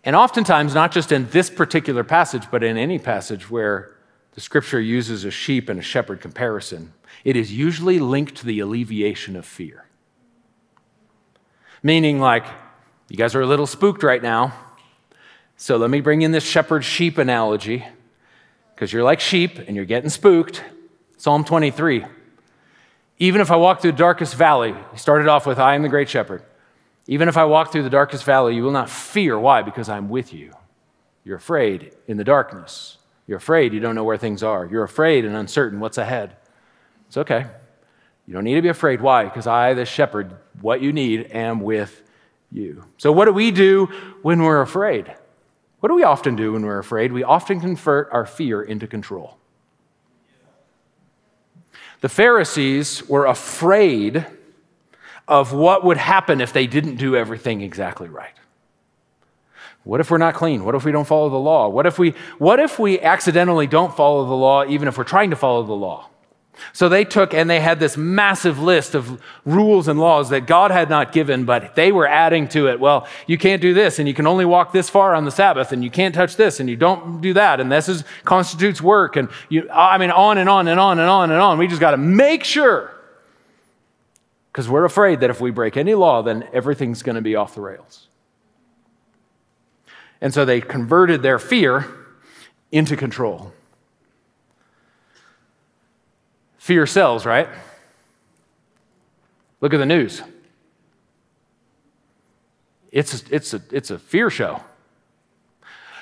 And 0.02 0.16
oftentimes, 0.16 0.74
not 0.74 0.90
just 0.90 1.12
in 1.12 1.30
this 1.30 1.50
particular 1.50 2.02
passage, 2.02 2.50
but 2.50 2.64
in 2.64 2.76
any 2.76 2.98
passage 2.98 3.48
where 3.48 3.96
the 4.32 4.40
scripture 4.40 4.80
uses 4.80 5.24
a 5.24 5.30
sheep 5.30 5.68
and 5.68 5.78
a 5.78 5.84
shepherd 5.84 6.20
comparison, 6.20 6.92
it 7.22 7.36
is 7.36 7.52
usually 7.52 8.00
linked 8.00 8.34
to 8.38 8.44
the 8.44 8.58
alleviation 8.58 9.36
of 9.36 9.46
fear. 9.46 9.86
Meaning, 11.80 12.18
like, 12.18 12.44
you 13.08 13.16
guys 13.16 13.36
are 13.36 13.40
a 13.40 13.46
little 13.46 13.68
spooked 13.68 14.02
right 14.02 14.20
now, 14.20 14.52
so 15.60 15.76
let 15.76 15.90
me 15.90 16.00
bring 16.00 16.22
in 16.22 16.32
this 16.32 16.42
shepherd 16.42 16.86
sheep 16.86 17.18
analogy, 17.18 17.84
because 18.74 18.94
you're 18.94 19.04
like 19.04 19.20
sheep 19.20 19.58
and 19.58 19.76
you're 19.76 19.84
getting 19.84 20.08
spooked. 20.08 20.64
Psalm 21.18 21.44
23. 21.44 22.06
Even 23.18 23.42
if 23.42 23.50
I 23.50 23.56
walk 23.56 23.82
through 23.82 23.92
the 23.92 23.98
darkest 23.98 24.36
valley, 24.36 24.74
he 24.90 24.96
started 24.96 25.28
off 25.28 25.44
with, 25.44 25.58
I 25.58 25.74
am 25.74 25.82
the 25.82 25.90
great 25.90 26.08
shepherd. 26.08 26.42
Even 27.06 27.28
if 27.28 27.36
I 27.36 27.44
walk 27.44 27.72
through 27.72 27.82
the 27.82 27.90
darkest 27.90 28.24
valley, 28.24 28.54
you 28.54 28.62
will 28.62 28.70
not 28.70 28.88
fear. 28.88 29.38
Why? 29.38 29.60
Because 29.60 29.90
I'm 29.90 30.08
with 30.08 30.32
you. 30.32 30.54
You're 31.24 31.36
afraid 31.36 31.94
in 32.08 32.16
the 32.16 32.24
darkness. 32.24 32.96
You're 33.26 33.36
afraid 33.36 33.74
you 33.74 33.80
don't 33.80 33.94
know 33.94 34.04
where 34.04 34.16
things 34.16 34.42
are. 34.42 34.64
You're 34.64 34.84
afraid 34.84 35.26
and 35.26 35.36
uncertain 35.36 35.78
what's 35.78 35.98
ahead. 35.98 36.36
It's 37.08 37.18
okay. 37.18 37.44
You 38.26 38.32
don't 38.32 38.44
need 38.44 38.54
to 38.54 38.62
be 38.62 38.70
afraid. 38.70 39.02
Why? 39.02 39.24
Because 39.24 39.46
I, 39.46 39.74
the 39.74 39.84
shepherd, 39.84 40.34
what 40.62 40.80
you 40.80 40.94
need, 40.94 41.32
am 41.32 41.60
with 41.60 42.00
you. 42.50 42.82
So, 42.96 43.12
what 43.12 43.26
do 43.26 43.32
we 43.32 43.50
do 43.50 43.90
when 44.22 44.42
we're 44.42 44.62
afraid? 44.62 45.14
What 45.80 45.88
do 45.88 45.94
we 45.94 46.04
often 46.04 46.36
do 46.36 46.52
when 46.52 46.64
we're 46.64 46.78
afraid? 46.78 47.12
We 47.12 47.24
often 47.24 47.60
convert 47.60 48.10
our 48.12 48.26
fear 48.26 48.62
into 48.62 48.86
control. 48.86 49.38
The 52.02 52.08
Pharisees 52.08 53.08
were 53.08 53.26
afraid 53.26 54.26
of 55.26 55.52
what 55.52 55.84
would 55.84 55.96
happen 55.96 56.40
if 56.40 56.52
they 56.52 56.66
didn't 56.66 56.96
do 56.96 57.16
everything 57.16 57.60
exactly 57.60 58.08
right. 58.08 58.34
What 59.84 60.00
if 60.00 60.10
we're 60.10 60.18
not 60.18 60.34
clean? 60.34 60.64
What 60.64 60.74
if 60.74 60.84
we 60.84 60.92
don't 60.92 61.06
follow 61.06 61.30
the 61.30 61.36
law? 61.36 61.68
What 61.68 61.86
if 61.86 61.98
we, 61.98 62.14
what 62.38 62.60
if 62.60 62.78
we 62.78 63.00
accidentally 63.00 63.66
don't 63.66 63.94
follow 63.96 64.26
the 64.26 64.34
law, 64.34 64.64
even 64.66 64.88
if 64.88 64.98
we're 64.98 65.04
trying 65.04 65.30
to 65.30 65.36
follow 65.36 65.62
the 65.62 65.72
law? 65.72 66.08
So 66.72 66.88
they 66.90 67.04
took 67.04 67.32
and 67.32 67.48
they 67.48 67.60
had 67.60 67.80
this 67.80 67.96
massive 67.96 68.58
list 68.58 68.94
of 68.94 69.22
rules 69.46 69.88
and 69.88 69.98
laws 69.98 70.28
that 70.28 70.46
God 70.46 70.70
had 70.70 70.90
not 70.90 71.10
given, 71.12 71.44
but 71.44 71.74
they 71.74 71.90
were 71.90 72.06
adding 72.06 72.48
to 72.48 72.68
it. 72.68 72.78
Well, 72.78 73.06
you 73.26 73.38
can't 73.38 73.62
do 73.62 73.72
this, 73.72 73.98
and 73.98 74.06
you 74.06 74.12
can 74.12 74.26
only 74.26 74.44
walk 74.44 74.72
this 74.72 74.90
far 74.90 75.14
on 75.14 75.24
the 75.24 75.30
Sabbath, 75.30 75.72
and 75.72 75.82
you 75.82 75.90
can't 75.90 76.14
touch 76.14 76.36
this, 76.36 76.60
and 76.60 76.68
you 76.68 76.76
don't 76.76 77.22
do 77.22 77.32
that, 77.32 77.60
and 77.60 77.72
this 77.72 77.88
is, 77.88 78.04
constitutes 78.24 78.82
work, 78.82 79.16
and 79.16 79.30
you, 79.48 79.70
I 79.70 79.96
mean, 79.96 80.10
on 80.10 80.36
and 80.36 80.50
on 80.50 80.68
and 80.68 80.78
on 80.78 80.98
and 80.98 81.08
on 81.08 81.30
and 81.30 81.40
on. 81.40 81.56
We 81.56 81.66
just 81.66 81.80
got 81.80 81.92
to 81.92 81.96
make 81.96 82.44
sure, 82.44 82.94
because 84.52 84.68
we're 84.68 84.84
afraid 84.84 85.20
that 85.20 85.30
if 85.30 85.40
we 85.40 85.50
break 85.50 85.78
any 85.78 85.94
law, 85.94 86.22
then 86.22 86.46
everything's 86.52 87.02
going 87.02 87.16
to 87.16 87.22
be 87.22 87.36
off 87.36 87.54
the 87.54 87.62
rails. 87.62 88.08
And 90.20 90.34
so 90.34 90.44
they 90.44 90.60
converted 90.60 91.22
their 91.22 91.38
fear 91.38 91.86
into 92.70 92.96
control. 92.96 93.54
Fear 96.70 96.86
sells, 96.86 97.26
right? 97.26 97.48
Look 99.60 99.74
at 99.74 99.78
the 99.78 99.86
news. 99.86 100.22
It's, 102.92 103.24
it's, 103.28 103.52
a, 103.54 103.62
it's 103.72 103.90
a 103.90 103.98
fear 103.98 104.30
show. 104.30 104.62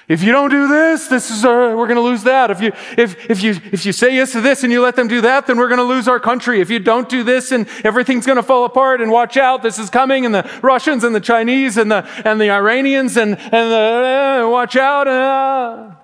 If 0.09 0.23
you 0.23 0.31
don't 0.31 0.51
do 0.51 0.69
this, 0.69 1.09
this 1.09 1.31
is 1.31 1.43
we're 1.43 1.75
going 1.75 1.95
to 1.95 2.03
lose 2.03 2.23
that. 2.25 2.51
If 2.51 2.61
you, 2.61 2.73
if, 2.99 3.31
if, 3.31 3.43
you, 3.43 3.53
if 3.73 3.87
you 3.87 3.93
say 3.93 4.15
yes 4.15 4.33
to 4.33 4.43
this 4.43 4.63
and 4.63 4.71
you 4.71 4.83
let 4.83 4.95
them 4.95 5.09
do 5.09 5.23
that, 5.23 5.47
then 5.47 5.57
we're 5.57 5.69
going 5.69 5.79
to 5.79 5.85
lose 5.85 6.07
our 6.07 6.21
country. 6.21 6.61
If 6.61 6.69
you 6.69 6.81
don't 6.81 7.09
do 7.09 7.25
this 7.25 7.51
and 7.51 7.67
everything's 7.83 8.27
going 8.27 8.37
to 8.37 8.43
fall 8.43 8.67
apart 8.67 9.01
and 9.01 9.11
watch 9.11 9.39
out, 9.39 9.63
this 9.63 9.79
is 9.79 9.89
coming 9.89 10.27
and 10.27 10.35
the 10.35 10.61
Russians 10.63 11.03
and 11.03 11.15
the 11.15 11.21
Chinese 11.21 11.79
and 11.79 11.91
the, 11.91 12.07
and 12.27 12.39
the 12.39 12.51
Iranians 12.51 13.17
and, 13.17 13.39
and 13.39 13.73
the, 13.73 14.45
uh, 14.45 14.51
watch 14.51 14.77
out. 14.77 15.09
Uh, 15.09 15.95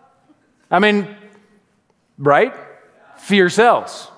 I 0.71 0.79
mean, 0.79 1.15
right? 2.17 2.55
Fear 3.19 3.51
sells. 3.51 4.11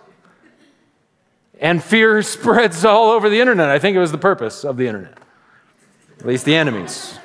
And 1.59 1.83
fear 1.83 2.23
spreads 2.23 2.85
all 2.85 3.11
over 3.11 3.29
the 3.29 3.41
internet. 3.41 3.69
I 3.69 3.79
think 3.79 3.97
it 3.97 4.01
was 4.01 4.13
the 4.13 4.19
purpose 4.19 4.65
of 4.65 4.77
the 4.77 4.87
internet, 4.87 5.19
at 6.19 6.27
least 6.27 6.45
the 6.45 6.55
enemies. 6.55 7.19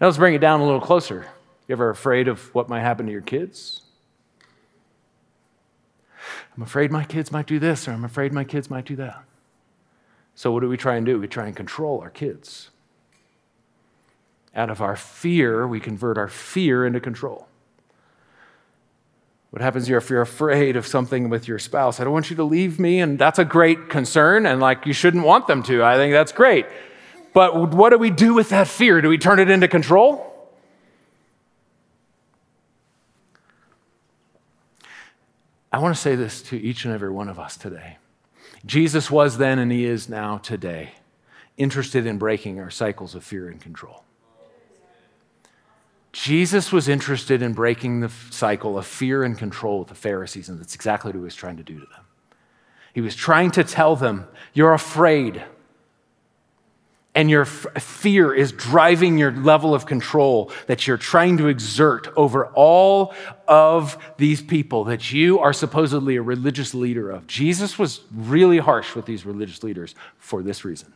Now 0.00 0.08
let's 0.08 0.18
bring 0.18 0.34
it 0.34 0.40
down 0.40 0.60
a 0.60 0.64
little 0.64 0.80
closer. 0.80 1.26
You 1.68 1.72
ever 1.72 1.90
afraid 1.90 2.28
of 2.28 2.54
what 2.54 2.68
might 2.68 2.80
happen 2.80 3.06
to 3.06 3.12
your 3.12 3.22
kids? 3.22 3.82
I'm 6.56 6.62
afraid 6.62 6.90
my 6.90 7.04
kids 7.04 7.32
might 7.32 7.46
do 7.46 7.58
this, 7.58 7.86
or 7.86 7.92
I'm 7.92 8.04
afraid 8.04 8.32
my 8.32 8.44
kids 8.44 8.70
might 8.70 8.84
do 8.84 8.96
that. 8.96 9.24
So, 10.34 10.52
what 10.52 10.60
do 10.60 10.68
we 10.68 10.76
try 10.76 10.96
and 10.96 11.06
do? 11.06 11.18
We 11.18 11.28
try 11.28 11.46
and 11.46 11.56
control 11.56 12.00
our 12.00 12.10
kids. 12.10 12.70
Out 14.54 14.70
of 14.70 14.80
our 14.80 14.96
fear, 14.96 15.66
we 15.66 15.80
convert 15.80 16.16
our 16.16 16.28
fear 16.28 16.86
into 16.86 17.00
control. 17.00 17.48
What 19.50 19.62
happens 19.62 19.86
here 19.86 19.96
if 19.96 20.10
you're 20.10 20.22
afraid 20.22 20.76
of 20.76 20.86
something 20.86 21.28
with 21.28 21.48
your 21.48 21.58
spouse? 21.58 22.00
I 22.00 22.04
don't 22.04 22.12
want 22.12 22.30
you 22.30 22.36
to 22.36 22.44
leave 22.44 22.78
me, 22.78 23.00
and 23.00 23.18
that's 23.18 23.38
a 23.38 23.44
great 23.44 23.88
concern, 23.88 24.44
and 24.44 24.60
like 24.60 24.86
you 24.86 24.92
shouldn't 24.92 25.24
want 25.24 25.46
them 25.46 25.62
to. 25.64 25.82
I 25.82 25.96
think 25.96 26.12
that's 26.12 26.32
great. 26.32 26.66
But 27.32 27.70
what 27.72 27.90
do 27.90 27.98
we 27.98 28.10
do 28.10 28.34
with 28.34 28.48
that 28.50 28.66
fear? 28.66 29.00
Do 29.00 29.08
we 29.08 29.18
turn 29.18 29.38
it 29.38 29.50
into 29.50 29.68
control? 29.68 30.32
I 35.70 35.78
want 35.78 35.94
to 35.94 36.00
say 36.00 36.14
this 36.14 36.40
to 36.44 36.56
each 36.56 36.86
and 36.86 36.94
every 36.94 37.10
one 37.10 37.28
of 37.28 37.38
us 37.38 37.56
today. 37.56 37.98
Jesus 38.64 39.10
was 39.10 39.36
then 39.36 39.58
and 39.58 39.70
he 39.70 39.84
is 39.84 40.08
now 40.08 40.38
today 40.38 40.92
interested 41.58 42.06
in 42.06 42.16
breaking 42.16 42.58
our 42.58 42.70
cycles 42.70 43.14
of 43.14 43.22
fear 43.22 43.50
and 43.50 43.60
control. 43.60 44.05
Jesus 46.22 46.72
was 46.72 46.88
interested 46.88 47.42
in 47.42 47.52
breaking 47.52 48.00
the 48.00 48.08
cycle 48.30 48.78
of 48.78 48.86
fear 48.86 49.22
and 49.22 49.36
control 49.36 49.80
with 49.80 49.88
the 49.88 49.94
Pharisees, 49.94 50.48
and 50.48 50.58
that's 50.58 50.74
exactly 50.74 51.10
what 51.10 51.14
he 51.14 51.20
was 51.20 51.34
trying 51.34 51.58
to 51.58 51.62
do 51.62 51.74
to 51.74 51.84
them. 51.84 52.06
He 52.94 53.02
was 53.02 53.14
trying 53.14 53.50
to 53.50 53.62
tell 53.62 53.96
them, 53.96 54.26
You're 54.54 54.72
afraid, 54.72 55.44
and 57.14 57.28
your 57.28 57.42
f- 57.42 57.66
fear 57.82 58.32
is 58.32 58.50
driving 58.50 59.18
your 59.18 59.30
level 59.30 59.74
of 59.74 59.84
control 59.84 60.50
that 60.68 60.86
you're 60.86 60.96
trying 60.96 61.36
to 61.36 61.48
exert 61.48 62.08
over 62.16 62.46
all 62.54 63.12
of 63.46 63.98
these 64.16 64.40
people 64.40 64.84
that 64.84 65.12
you 65.12 65.38
are 65.38 65.52
supposedly 65.52 66.16
a 66.16 66.22
religious 66.22 66.72
leader 66.72 67.10
of. 67.10 67.26
Jesus 67.26 67.78
was 67.78 68.00
really 68.10 68.58
harsh 68.58 68.94
with 68.94 69.04
these 69.04 69.26
religious 69.26 69.62
leaders 69.62 69.94
for 70.16 70.42
this 70.42 70.64
reason. 70.64 70.94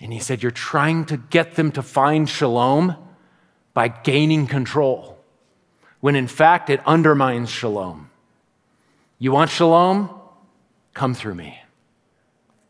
And 0.00 0.10
he 0.10 0.20
said, 0.20 0.42
You're 0.42 0.50
trying 0.52 1.04
to 1.04 1.18
get 1.18 1.56
them 1.56 1.70
to 1.72 1.82
find 1.82 2.26
shalom 2.26 2.96
by 3.80 3.88
gaining 3.88 4.46
control, 4.46 5.18
when 6.00 6.14
in 6.14 6.26
fact 6.26 6.68
it 6.68 6.82
undermines 6.84 7.48
shalom. 7.48 8.10
You 9.18 9.32
want 9.32 9.48
shalom? 9.48 10.10
Come 10.92 11.14
through 11.14 11.36
me. 11.36 11.58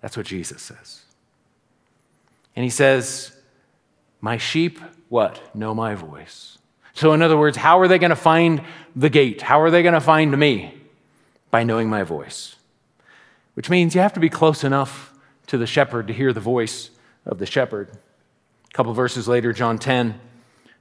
That's 0.01 0.17
what 0.17 0.25
Jesus 0.25 0.63
says. 0.63 1.03
And 2.55 2.63
he 2.63 2.71
says, 2.71 3.33
My 4.21 4.37
sheep, 4.37 4.79
what? 5.09 5.53
Know 5.53 5.75
my 5.75 5.97
voice. 5.97 6.59
So, 6.93 7.13
in 7.13 7.23
other 7.23 7.37
words, 7.37 7.57
how 7.57 7.81
are 7.81 7.89
they 7.89 7.99
going 7.99 8.11
to 8.11 8.15
find 8.15 8.63
the 8.95 9.11
gate? 9.11 9.43
How 9.43 9.63
are 9.63 9.71
they 9.73 9.83
going 9.83 9.95
to 9.95 10.01
find 10.01 10.39
me? 10.39 10.81
By 11.51 11.65
knowing 11.65 11.91
my 11.91 12.05
voice. 12.05 12.55
Which 13.55 13.69
means 13.69 13.97
you 13.97 14.01
have 14.01 14.13
to 14.13 14.21
be 14.21 14.31
close 14.31 14.63
enough 14.63 15.13
to 15.49 15.59
the 15.59 15.67
shepherd 15.67 16.07
to 16.07 16.13
hear 16.13 16.33
the 16.33 16.39
voice 16.39 16.91
of 17.27 17.41
the 17.41 17.47
shepherd. 17.47 17.91
A 17.93 18.73
couple 18.75 18.95
verses 18.95 19.27
later, 19.27 19.53
John 19.53 19.77
10, 19.77 20.21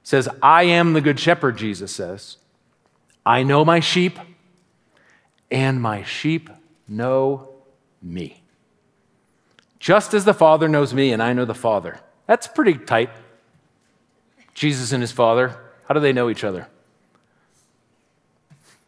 says, 0.02 0.28
I 0.42 0.64
am 0.64 0.92
the 0.92 1.00
good 1.00 1.20
shepherd, 1.20 1.56
Jesus 1.56 1.92
says. 1.92 2.36
I 3.24 3.42
know 3.42 3.64
my 3.64 3.80
sheep, 3.80 4.18
and 5.50 5.80
my 5.80 6.02
sheep 6.02 6.50
know 6.88 7.48
me. 8.02 8.42
Just 9.78 10.14
as 10.14 10.24
the 10.24 10.34
Father 10.34 10.68
knows 10.68 10.92
me, 10.92 11.12
and 11.12 11.22
I 11.22 11.32
know 11.32 11.44
the 11.44 11.54
Father. 11.54 12.00
That's 12.26 12.46
pretty 12.46 12.74
tight. 12.74 13.10
Jesus 14.54 14.92
and 14.92 15.02
his 15.02 15.12
Father. 15.12 15.56
How 15.86 15.94
do 15.94 16.00
they 16.00 16.12
know 16.12 16.30
each 16.30 16.44
other? 16.44 16.68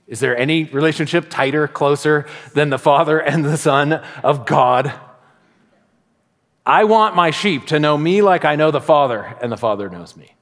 Is 0.06 0.20
there 0.20 0.36
any 0.36 0.64
relationship 0.64 1.30
tighter, 1.30 1.66
closer 1.66 2.26
than 2.52 2.70
the 2.70 2.78
Father 2.78 3.18
and 3.18 3.44
the 3.44 3.56
Son 3.56 3.94
of 4.22 4.44
God? 4.44 4.92
I 6.66 6.84
want 6.84 7.16
my 7.16 7.30
sheep 7.30 7.66
to 7.68 7.80
know 7.80 7.96
me 7.96 8.22
like 8.22 8.44
I 8.44 8.56
know 8.56 8.70
the 8.70 8.80
Father, 8.80 9.36
and 9.40 9.50
the 9.50 9.56
Father 9.56 9.88
knows 9.88 10.16
me. 10.16 10.34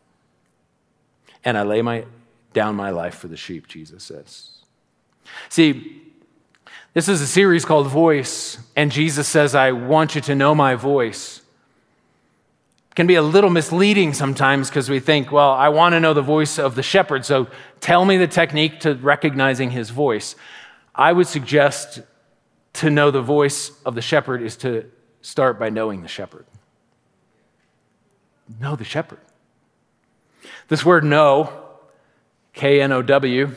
And 1.44 1.56
I 1.56 1.62
lay 1.62 1.82
my, 1.82 2.04
down 2.52 2.76
my 2.76 2.90
life 2.90 3.14
for 3.14 3.28
the 3.28 3.36
sheep, 3.36 3.66
Jesus 3.66 4.04
says. 4.04 4.58
See, 5.48 6.02
this 6.92 7.08
is 7.08 7.20
a 7.20 7.26
series 7.26 7.64
called 7.64 7.86
Voice, 7.86 8.58
and 8.74 8.90
Jesus 8.90 9.28
says, 9.28 9.54
I 9.54 9.70
want 9.72 10.16
you 10.16 10.20
to 10.22 10.34
know 10.34 10.54
my 10.54 10.74
voice. 10.74 11.40
It 12.90 12.96
can 12.96 13.06
be 13.06 13.14
a 13.14 13.22
little 13.22 13.50
misleading 13.50 14.12
sometimes 14.12 14.68
because 14.68 14.90
we 14.90 14.98
think, 14.98 15.30
well, 15.30 15.52
I 15.52 15.68
want 15.68 15.92
to 15.92 16.00
know 16.00 16.12
the 16.14 16.22
voice 16.22 16.58
of 16.58 16.74
the 16.74 16.82
shepherd, 16.82 17.24
so 17.24 17.46
tell 17.80 18.04
me 18.04 18.16
the 18.16 18.26
technique 18.26 18.80
to 18.80 18.94
recognizing 18.94 19.70
his 19.70 19.90
voice. 19.90 20.34
I 20.92 21.12
would 21.12 21.28
suggest 21.28 22.00
to 22.74 22.90
know 22.90 23.12
the 23.12 23.22
voice 23.22 23.70
of 23.86 23.94
the 23.94 24.02
shepherd 24.02 24.42
is 24.42 24.56
to 24.58 24.90
start 25.22 25.60
by 25.60 25.70
knowing 25.70 26.02
the 26.02 26.08
shepherd. 26.08 26.46
Know 28.60 28.74
the 28.74 28.84
shepherd. 28.84 29.20
This 30.68 30.84
word 30.84 31.04
know, 31.04 31.52
K 32.52 32.80
N 32.80 32.92
O 32.92 33.02
W, 33.02 33.54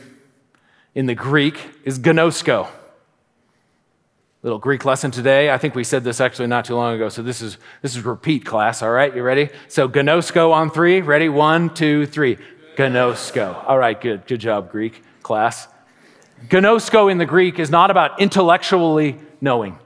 in 0.94 1.06
the 1.06 1.14
Greek 1.14 1.58
is 1.84 1.98
gnosko. 1.98 2.68
Little 4.42 4.58
Greek 4.58 4.84
lesson 4.84 5.10
today. 5.10 5.50
I 5.50 5.58
think 5.58 5.74
we 5.74 5.84
said 5.84 6.04
this 6.04 6.20
actually 6.20 6.48
not 6.48 6.66
too 6.66 6.74
long 6.74 6.94
ago, 6.94 7.08
so 7.08 7.22
this 7.22 7.40
is 7.40 7.56
this 7.80 7.96
is 7.96 8.04
repeat 8.04 8.44
class. 8.44 8.82
All 8.82 8.90
right, 8.90 9.14
you 9.14 9.22
ready? 9.22 9.48
So 9.68 9.88
gnosko 9.88 10.52
on 10.52 10.70
three. 10.70 11.00
Ready? 11.00 11.28
One, 11.28 11.72
two, 11.72 12.06
three. 12.06 12.36
Gnosko. 12.76 13.64
All 13.66 13.78
right, 13.78 13.98
good. 14.00 14.26
Good 14.26 14.40
job, 14.40 14.70
Greek 14.70 15.02
class. 15.22 15.68
Gnosko 16.48 17.10
in 17.10 17.18
the 17.18 17.24
Greek 17.24 17.58
is 17.58 17.70
not 17.70 17.90
about 17.90 18.20
intellectually 18.20 19.18
knowing. 19.40 19.78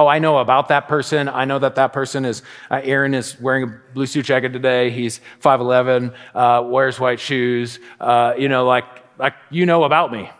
Oh, 0.00 0.06
I 0.06 0.18
know 0.18 0.38
about 0.38 0.68
that 0.68 0.88
person. 0.88 1.28
I 1.28 1.44
know 1.44 1.58
that 1.58 1.74
that 1.74 1.92
person 1.92 2.24
is, 2.24 2.42
uh, 2.70 2.80
Aaron 2.82 3.12
is 3.12 3.38
wearing 3.38 3.64
a 3.64 3.80
blue 3.92 4.06
suit 4.06 4.24
jacket 4.24 4.50
today. 4.50 4.88
He's 4.90 5.20
5'11, 5.40 6.14
uh, 6.34 6.62
wears 6.64 6.98
white 6.98 7.20
shoes. 7.20 7.78
Uh, 8.00 8.32
you 8.38 8.48
know, 8.48 8.64
like, 8.64 8.86
like 9.18 9.34
you 9.50 9.66
know 9.66 9.84
about 9.84 10.10
me. 10.10 10.30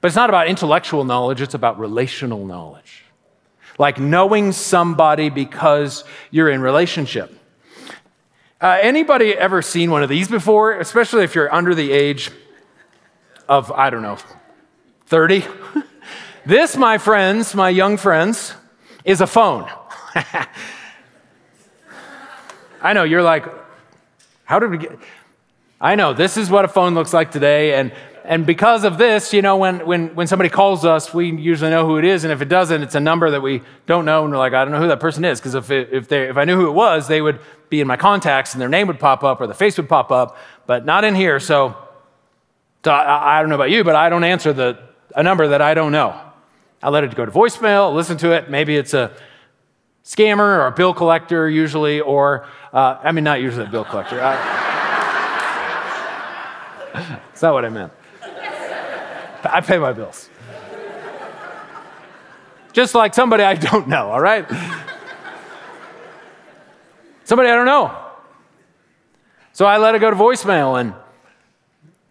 But 0.00 0.08
it's 0.08 0.16
not 0.16 0.28
about 0.28 0.48
intellectual 0.48 1.04
knowledge, 1.04 1.40
it's 1.40 1.54
about 1.54 1.78
relational 1.78 2.44
knowledge. 2.44 3.04
Like 3.78 4.00
knowing 4.00 4.50
somebody 4.50 5.30
because 5.30 6.02
you're 6.32 6.50
in 6.50 6.62
relationship. 6.62 7.32
Uh, 8.60 8.76
anybody 8.82 9.34
ever 9.34 9.62
seen 9.62 9.92
one 9.92 10.02
of 10.02 10.08
these 10.08 10.26
before? 10.26 10.80
Especially 10.80 11.22
if 11.22 11.36
you're 11.36 11.54
under 11.54 11.76
the 11.76 11.92
age 11.92 12.32
of, 13.48 13.70
I 13.70 13.90
don't 13.90 14.02
know, 14.02 14.18
30? 15.06 15.44
this, 16.44 16.76
my 16.76 16.98
friends, 16.98 17.54
my 17.54 17.70
young 17.70 17.96
friends, 17.96 18.54
is 19.04 19.20
a 19.20 19.26
phone. 19.26 19.68
I 22.82 22.92
know, 22.92 23.04
you're 23.04 23.22
like, 23.22 23.46
how 24.44 24.58
did 24.58 24.70
we 24.70 24.78
get. 24.78 24.98
I 25.80 25.94
know, 25.94 26.12
this 26.12 26.36
is 26.36 26.50
what 26.50 26.64
a 26.64 26.68
phone 26.68 26.94
looks 26.94 27.12
like 27.12 27.30
today, 27.30 27.74
and 27.74 27.92
and 28.24 28.46
because 28.46 28.84
of 28.84 28.98
this, 28.98 29.32
you 29.32 29.42
know, 29.42 29.56
when, 29.56 29.84
when, 29.84 30.14
when 30.14 30.26
somebody 30.26 30.48
calls 30.48 30.84
us, 30.84 31.12
we 31.12 31.30
usually 31.30 31.70
know 31.70 31.86
who 31.86 31.98
it 31.98 32.04
is. 32.04 32.22
And 32.24 32.32
if 32.32 32.40
it 32.40 32.48
doesn't, 32.48 32.82
it's 32.82 32.94
a 32.94 33.00
number 33.00 33.30
that 33.30 33.40
we 33.40 33.62
don't 33.86 34.04
know. 34.04 34.22
And 34.22 34.32
we're 34.32 34.38
like, 34.38 34.52
I 34.52 34.64
don't 34.64 34.72
know 34.72 34.80
who 34.80 34.88
that 34.88 35.00
person 35.00 35.24
is. 35.24 35.40
Because 35.40 35.54
if, 35.54 35.70
if, 35.70 36.08
they, 36.08 36.28
if 36.28 36.36
I 36.36 36.44
knew 36.44 36.56
who 36.56 36.68
it 36.68 36.72
was, 36.72 37.08
they 37.08 37.20
would 37.20 37.40
be 37.68 37.80
in 37.80 37.86
my 37.86 37.96
contacts 37.96 38.54
and 38.54 38.60
their 38.60 38.68
name 38.68 38.86
would 38.86 39.00
pop 39.00 39.24
up 39.24 39.40
or 39.40 39.46
the 39.46 39.54
face 39.54 39.76
would 39.76 39.88
pop 39.88 40.12
up, 40.12 40.36
but 40.66 40.84
not 40.84 41.02
in 41.04 41.14
here. 41.16 41.40
So, 41.40 41.76
so 42.84 42.92
I, 42.92 43.38
I 43.38 43.40
don't 43.40 43.48
know 43.48 43.56
about 43.56 43.70
you, 43.70 43.82
but 43.82 43.96
I 43.96 44.08
don't 44.08 44.24
answer 44.24 44.52
the, 44.52 44.78
a 45.16 45.22
number 45.22 45.48
that 45.48 45.60
I 45.60 45.74
don't 45.74 45.92
know. 45.92 46.18
I 46.82 46.90
let 46.90 47.04
it 47.04 47.14
go 47.14 47.24
to 47.24 47.30
voicemail, 47.30 47.94
listen 47.94 48.16
to 48.18 48.32
it. 48.32 48.50
Maybe 48.50 48.76
it's 48.76 48.92
a 48.92 49.12
scammer 50.04 50.40
or 50.40 50.66
a 50.66 50.72
bill 50.72 50.92
collector, 50.92 51.48
usually, 51.48 52.00
or, 52.00 52.46
uh, 52.72 52.98
I 53.02 53.12
mean, 53.12 53.22
not 53.24 53.40
usually 53.40 53.66
a 53.66 53.68
bill 53.68 53.84
collector. 53.84 54.20
I, 54.20 54.34
that's 56.92 57.42
not 57.42 57.52
what 57.52 57.64
I 57.64 57.68
meant. 57.68 57.92
I 59.44 59.60
pay 59.60 59.78
my 59.78 59.92
bills. 59.92 60.28
Just 62.72 62.94
like 62.94 63.14
somebody 63.14 63.42
I 63.42 63.54
don't 63.54 63.86
know, 63.86 64.10
all 64.10 64.20
right? 64.20 64.48
somebody 67.24 67.48
I 67.48 67.54
don't 67.54 67.66
know. 67.66 67.96
So 69.52 69.66
I 69.66 69.78
let 69.78 69.94
it 69.94 70.00
go 70.00 70.10
to 70.10 70.16
voicemail, 70.16 70.80
and 70.80 70.94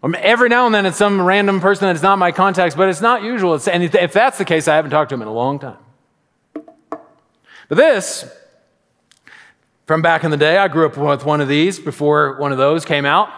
every 0.02 0.48
now 0.48 0.66
and 0.66 0.74
then 0.74 0.86
it's 0.86 0.96
some 0.96 1.20
random 1.20 1.60
person 1.60 1.86
that's 1.86 2.02
not 2.02 2.18
my 2.18 2.32
contacts, 2.32 2.74
but 2.74 2.88
it's 2.88 3.00
not 3.00 3.22
usual. 3.22 3.54
It's, 3.54 3.68
and 3.68 3.82
if 3.82 4.12
that's 4.12 4.38
the 4.38 4.44
case, 4.44 4.66
I 4.68 4.76
haven't 4.76 4.90
talked 4.90 5.10
to 5.10 5.14
him 5.14 5.22
in 5.22 5.28
a 5.28 5.32
long 5.32 5.58
time. 5.58 5.78
But 6.54 7.76
this, 7.76 8.30
from 9.86 10.02
back 10.02 10.24
in 10.24 10.30
the 10.30 10.36
day, 10.36 10.58
I 10.58 10.68
grew 10.68 10.86
up 10.86 10.96
with 10.96 11.24
one 11.24 11.40
of 11.40 11.48
these 11.48 11.78
before 11.78 12.36
one 12.38 12.52
of 12.52 12.58
those 12.58 12.84
came 12.84 13.06
out. 13.06 13.30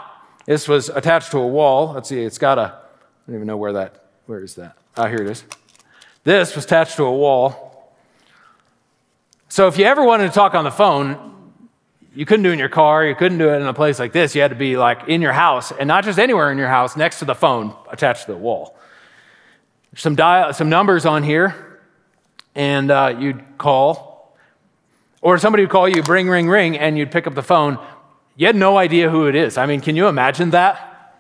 This 0.47 0.67
was 0.67 0.89
attached 0.89 1.31
to 1.33 1.39
a 1.39 1.47
wall. 1.47 1.93
Let's 1.93 2.09
see, 2.09 2.23
it's 2.23 2.39
got 2.39 2.59
a 2.59 2.85
I 3.27 3.31
don't 3.31 3.37
even 3.37 3.47
know 3.47 3.57
where 3.57 3.73
that, 3.73 4.05
where 4.27 4.41
is 4.41 4.55
that? 4.57 4.77
Ah, 4.99 5.09
here 5.09 5.23
it 5.23 5.31
is. 5.31 5.45
This 6.25 6.55
was 6.55 6.67
attached 6.67 6.97
to 6.97 7.05
a 7.05 7.13
wall. 7.13 7.95
So 9.49 9.67
if 9.67 9.79
you 9.79 9.87
ever 9.87 10.05
wanted 10.05 10.29
to 10.29 10.33
talk 10.35 10.55
on 10.55 10.65
the 10.65 10.71
phone, 10.71 11.34
you 12.15 12.25
couldn't 12.25 12.45
do 12.45 12.51
it 12.51 12.53
in 12.53 12.59
your 12.59 12.69
car, 12.69 13.05
you 13.05 13.15
couldn't 13.15 13.39
do 13.39 13.49
it 13.49 13.57
in 13.57 13.67
a 13.67 13.75
place 13.75 13.99
like 13.99 14.13
this. 14.13 14.35
You 14.35 14.43
had 14.43 14.51
to 14.51 14.57
be 14.57 14.77
like 14.77 15.09
in 15.09 15.21
your 15.21 15.33
house, 15.33 15.73
and 15.73 15.89
not 15.89 16.05
just 16.05 16.19
anywhere 16.19 16.51
in 16.53 16.59
your 16.59 16.69
house, 16.69 16.97
next 16.97 17.19
to 17.19 17.25
the 17.25 17.35
phone 17.35 17.75
attached 17.91 18.27
to 18.27 18.33
the 18.33 18.39
wall. 18.39 18.77
Some, 19.97 20.15
dial, 20.15 20.53
some 20.53 20.69
numbers 20.69 21.07
on 21.07 21.23
here, 21.23 21.81
and 22.55 22.91
uh, 22.91 23.17
you'd 23.19 23.43
call, 23.59 24.37
or 25.23 25.39
somebody 25.39 25.65
would 25.65 25.71
call 25.71 25.89
you, 25.89 26.03
ring, 26.03 26.29
ring, 26.29 26.49
ring, 26.49 26.79
and 26.79 26.97
you'd 26.97 27.11
pick 27.11 27.27
up 27.27 27.35
the 27.35 27.43
phone. 27.43 27.79
You 28.37 28.47
had 28.47 28.57
no 28.57 28.77
idea 28.77 29.11
who 29.11 29.27
it 29.27 29.35
is. 29.35 29.59
I 29.59 29.67
mean, 29.67 29.81
can 29.81 29.97
you 29.97 30.09
imagine 30.09 30.51
that? 30.51 31.17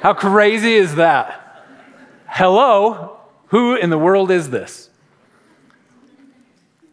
How 0.00 0.14
crazy 0.14 0.74
is 0.74 0.96
that? 0.96 1.64
Hello, 2.26 3.18
who 3.48 3.74
in 3.74 3.90
the 3.90 3.98
world 3.98 4.30
is 4.30 4.50
this? 4.50 4.89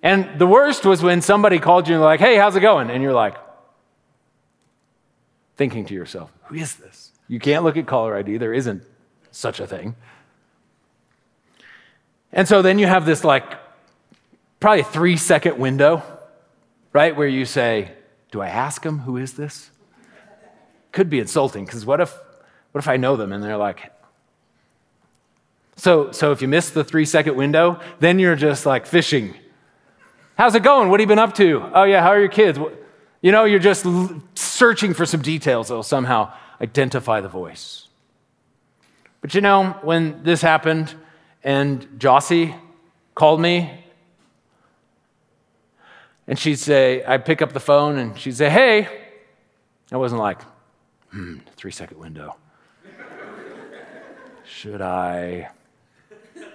And 0.04 0.40
the 0.40 0.48
worst 0.48 0.86
was 0.86 1.02
when 1.02 1.22
somebody 1.22 1.60
called 1.60 1.88
you 1.88 1.96
and 1.96 2.04
like, 2.04 2.20
hey, 2.20 2.38
how's 2.38 2.56
it 2.56 2.62
going? 2.62 2.90
And 2.90 3.02
you're 3.02 3.14
like, 3.14 3.36
thinking 5.56 5.86
to 5.86 5.94
yourself, 5.94 6.32
who 6.46 6.56
is 6.56 6.76
this? 6.76 7.12
You 7.28 7.40
can't 7.40 7.64
look 7.64 7.78
at 7.78 7.88
caller 7.88 8.16
ID. 8.16 8.38
There 8.38 8.54
isn't 8.54 8.84
such 9.32 9.60
a 9.60 9.68
thing. 9.68 9.96
And 12.32 12.48
so 12.48 12.62
then 12.62 12.80
you 12.80 12.86
have 12.88 13.06
this 13.06 13.24
like 13.24 13.58
probably 14.60 14.84
three 14.84 15.18
second 15.18 15.58
window, 15.58 16.04
right? 16.94 17.16
Where 17.16 17.28
you 17.28 17.46
say, 17.46 17.92
do 18.32 18.42
I 18.42 18.48
ask 18.48 18.86
him 18.86 19.00
who 19.00 19.18
is 19.18 19.34
this? 19.34 19.72
Could 20.92 21.10
be 21.10 21.20
insulting 21.20 21.66
because 21.66 21.86
what 21.86 22.00
if 22.00 22.16
what 22.72 22.80
if 22.80 22.88
I 22.88 22.98
know 22.98 23.16
them 23.16 23.32
and 23.32 23.44
they're 23.44 23.58
like, 23.58 23.92
so, 25.78 26.12
so 26.12 26.32
if 26.32 26.42
you 26.42 26.48
miss 26.48 26.72
the 26.72 26.84
three 26.84 27.06
second 27.06 27.36
window, 27.36 27.80
then 28.00 28.20
you're 28.20 28.36
just 28.36 28.66
like 28.66 28.86
fishing. 28.86 29.36
How's 30.38 30.54
it 30.54 30.62
going? 30.62 30.90
What 30.90 31.00
have 31.00 31.10
you 31.10 31.10
been 31.10 31.18
up 31.18 31.34
to? 31.36 31.68
Oh, 31.74 31.84
yeah, 31.84 32.04
how 32.04 32.10
are 32.10 32.20
your 32.20 32.30
kids? 32.30 32.60
You 33.22 33.32
know, 33.32 33.46
you're 33.46 33.58
just 33.58 33.88
searching 34.36 34.94
for 34.94 35.04
some 35.04 35.24
details 35.24 35.70
that 35.70 35.74
will 35.74 35.82
somehow 35.82 36.32
identify 36.62 37.22
the 37.22 37.28
voice. 37.28 37.88
But 39.20 39.34
you 39.34 39.42
know, 39.42 39.76
when 39.82 40.22
this 40.22 40.44
happened 40.44 40.94
and 41.44 41.82
Jossie 41.98 42.56
called 43.16 43.42
me, 43.42 43.84
and 46.28 46.38
she'd 46.38 46.60
say, 46.60 47.04
I'd 47.04 47.26
pick 47.26 47.42
up 47.42 47.54
the 47.54 47.60
phone 47.60 47.98
and 47.98 48.20
she'd 48.20 48.36
say, 48.36 48.50
Hey, 48.52 48.88
I 49.92 49.98
wasn't 49.98 50.22
like, 50.22 50.40
hmm, 51.10 51.38
three 51.56 51.72
second 51.72 51.98
window. 51.98 52.36
Should 54.46 54.82
I? 54.82 55.50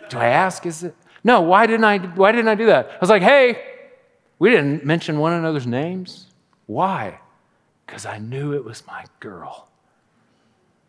Do 0.08 0.18
I 0.18 0.26
ask? 0.26 0.64
Is 0.66 0.84
it? 0.84 0.94
No, 1.24 1.40
why 1.40 1.66
didn't 1.66 1.84
I 1.84 1.98
why 1.98 2.32
didn't 2.32 2.48
I 2.48 2.54
do 2.54 2.66
that? 2.66 2.90
I 2.90 2.98
was 3.00 3.10
like, 3.10 3.22
hey, 3.22 3.71
we 4.42 4.50
didn't 4.50 4.84
mention 4.84 5.20
one 5.20 5.34
another's 5.34 5.68
names. 5.68 6.26
Why? 6.66 7.20
Because 7.86 8.04
I 8.04 8.18
knew 8.18 8.52
it 8.52 8.64
was 8.64 8.84
my 8.88 9.04
girl. 9.20 9.68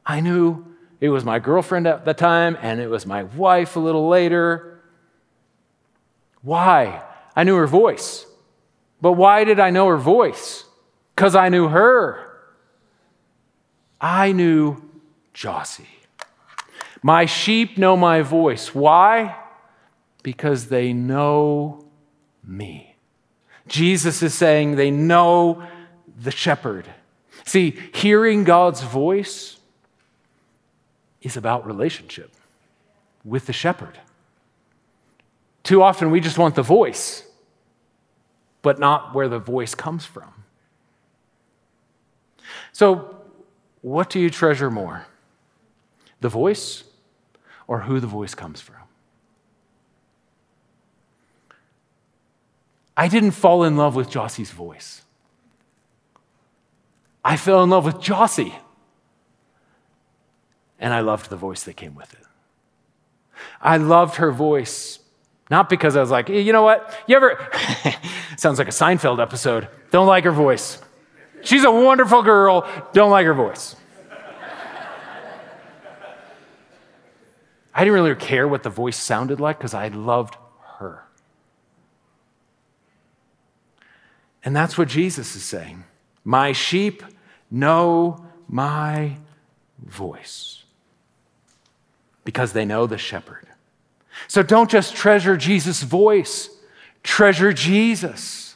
I 0.03 0.21
knew 0.21 0.65
it 0.99 1.09
was 1.09 1.23
my 1.23 1.37
girlfriend 1.37 1.85
at 1.85 2.03
the 2.03 2.15
time, 2.15 2.57
and 2.63 2.81
it 2.81 2.87
was 2.87 3.05
my 3.05 3.25
wife 3.25 3.75
a 3.75 3.79
little 3.79 4.07
later. 4.07 4.81
Why? 6.41 7.03
I 7.35 7.43
knew 7.43 7.55
her 7.57 7.67
voice. 7.67 8.25
But 8.99 9.11
why 9.11 9.43
did 9.43 9.59
I 9.59 9.69
know 9.69 9.87
her 9.87 9.97
voice? 9.97 10.65
Because 11.15 11.35
I 11.35 11.49
knew 11.49 11.67
her. 11.67 12.27
I 14.01 14.31
knew 14.31 14.81
Jossie. 15.31 15.85
My 17.03 17.27
sheep 17.27 17.77
know 17.77 17.95
my 17.95 18.23
voice. 18.23 18.73
Why? 18.73 19.35
Because 20.23 20.69
they 20.69 20.91
know 20.91 21.85
me. 22.43 22.92
Jesus 23.67 24.21
is 24.21 24.33
saying 24.33 24.75
they 24.75 24.91
know 24.91 25.63
the 26.19 26.31
shepherd. 26.31 26.87
See, 27.45 27.79
hearing 27.93 28.43
God's 28.43 28.81
voice 28.81 29.57
is 31.21 31.37
about 31.37 31.65
relationship 31.65 32.31
with 33.23 33.45
the 33.45 33.53
shepherd. 33.53 33.97
Too 35.63 35.81
often 35.81 36.11
we 36.11 36.19
just 36.19 36.37
want 36.37 36.55
the 36.55 36.61
voice, 36.61 37.23
but 38.61 38.79
not 38.79 39.15
where 39.15 39.29
the 39.29 39.39
voice 39.39 39.73
comes 39.75 40.05
from. 40.05 40.43
So, 42.73 43.15
what 43.81 44.09
do 44.09 44.19
you 44.19 44.29
treasure 44.29 44.69
more? 44.69 45.05
The 46.21 46.29
voice 46.29 46.83
or 47.67 47.81
who 47.81 47.99
the 47.99 48.07
voice 48.07 48.35
comes 48.35 48.59
from? 48.61 48.82
I 52.95 53.07
didn't 53.07 53.31
fall 53.31 53.63
in 53.63 53.75
love 53.75 53.95
with 53.95 54.09
Jossie's 54.09 54.51
voice. 54.51 55.01
I 57.23 57.37
fell 57.37 57.63
in 57.63 57.69
love 57.69 57.85
with 57.85 57.95
Jossie. 57.95 58.53
And 60.79 60.93
I 60.93 60.99
loved 60.99 61.29
the 61.29 61.37
voice 61.37 61.63
that 61.63 61.75
came 61.75 61.95
with 61.95 62.13
it. 62.13 62.19
I 63.61 63.77
loved 63.77 64.17
her 64.17 64.31
voice, 64.31 64.99
not 65.49 65.69
because 65.69 65.95
I 65.95 66.01
was 66.01 66.11
like, 66.11 66.29
you 66.29 66.51
know 66.53 66.63
what? 66.63 66.93
You 67.07 67.15
ever, 67.15 67.49
sounds 68.37 68.59
like 68.59 68.67
a 68.67 68.71
Seinfeld 68.71 69.21
episode, 69.21 69.69
don't 69.91 70.07
like 70.07 70.25
her 70.25 70.31
voice. 70.31 70.81
She's 71.41 71.63
a 71.63 71.71
wonderful 71.71 72.21
girl, 72.21 72.67
don't 72.93 73.11
like 73.11 73.25
her 73.25 73.33
voice. 73.33 73.75
I 77.73 77.79
didn't 77.79 77.93
really 77.93 78.15
care 78.15 78.47
what 78.47 78.63
the 78.63 78.69
voice 78.69 78.97
sounded 78.97 79.39
like 79.39 79.57
because 79.57 79.73
I 79.73 79.87
loved 79.87 80.37
her. 80.77 81.03
And 84.43 84.55
that's 84.55 84.77
what 84.77 84.87
Jesus 84.87 85.35
is 85.35 85.43
saying. 85.43 85.83
My 86.23 86.51
sheep 86.51 87.03
know 87.49 88.25
my 88.47 89.17
voice 89.79 90.63
because 92.23 92.53
they 92.53 92.65
know 92.65 92.87
the 92.87 92.97
shepherd. 92.97 93.47
So 94.27 94.43
don't 94.43 94.69
just 94.69 94.95
treasure 94.95 95.37
Jesus' 95.37 95.83
voice, 95.83 96.49
treasure 97.03 97.53
Jesus. 97.53 98.55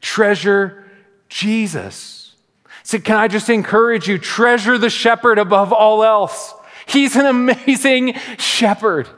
Treasure 0.00 0.84
Jesus. 1.28 2.34
So, 2.82 3.00
can 3.00 3.16
I 3.16 3.26
just 3.26 3.50
encourage 3.50 4.06
you? 4.06 4.18
Treasure 4.18 4.78
the 4.78 4.90
shepherd 4.90 5.38
above 5.38 5.72
all 5.72 6.04
else. 6.04 6.54
He's 6.86 7.16
an 7.16 7.26
amazing 7.66 8.14
shepherd. 8.38 9.08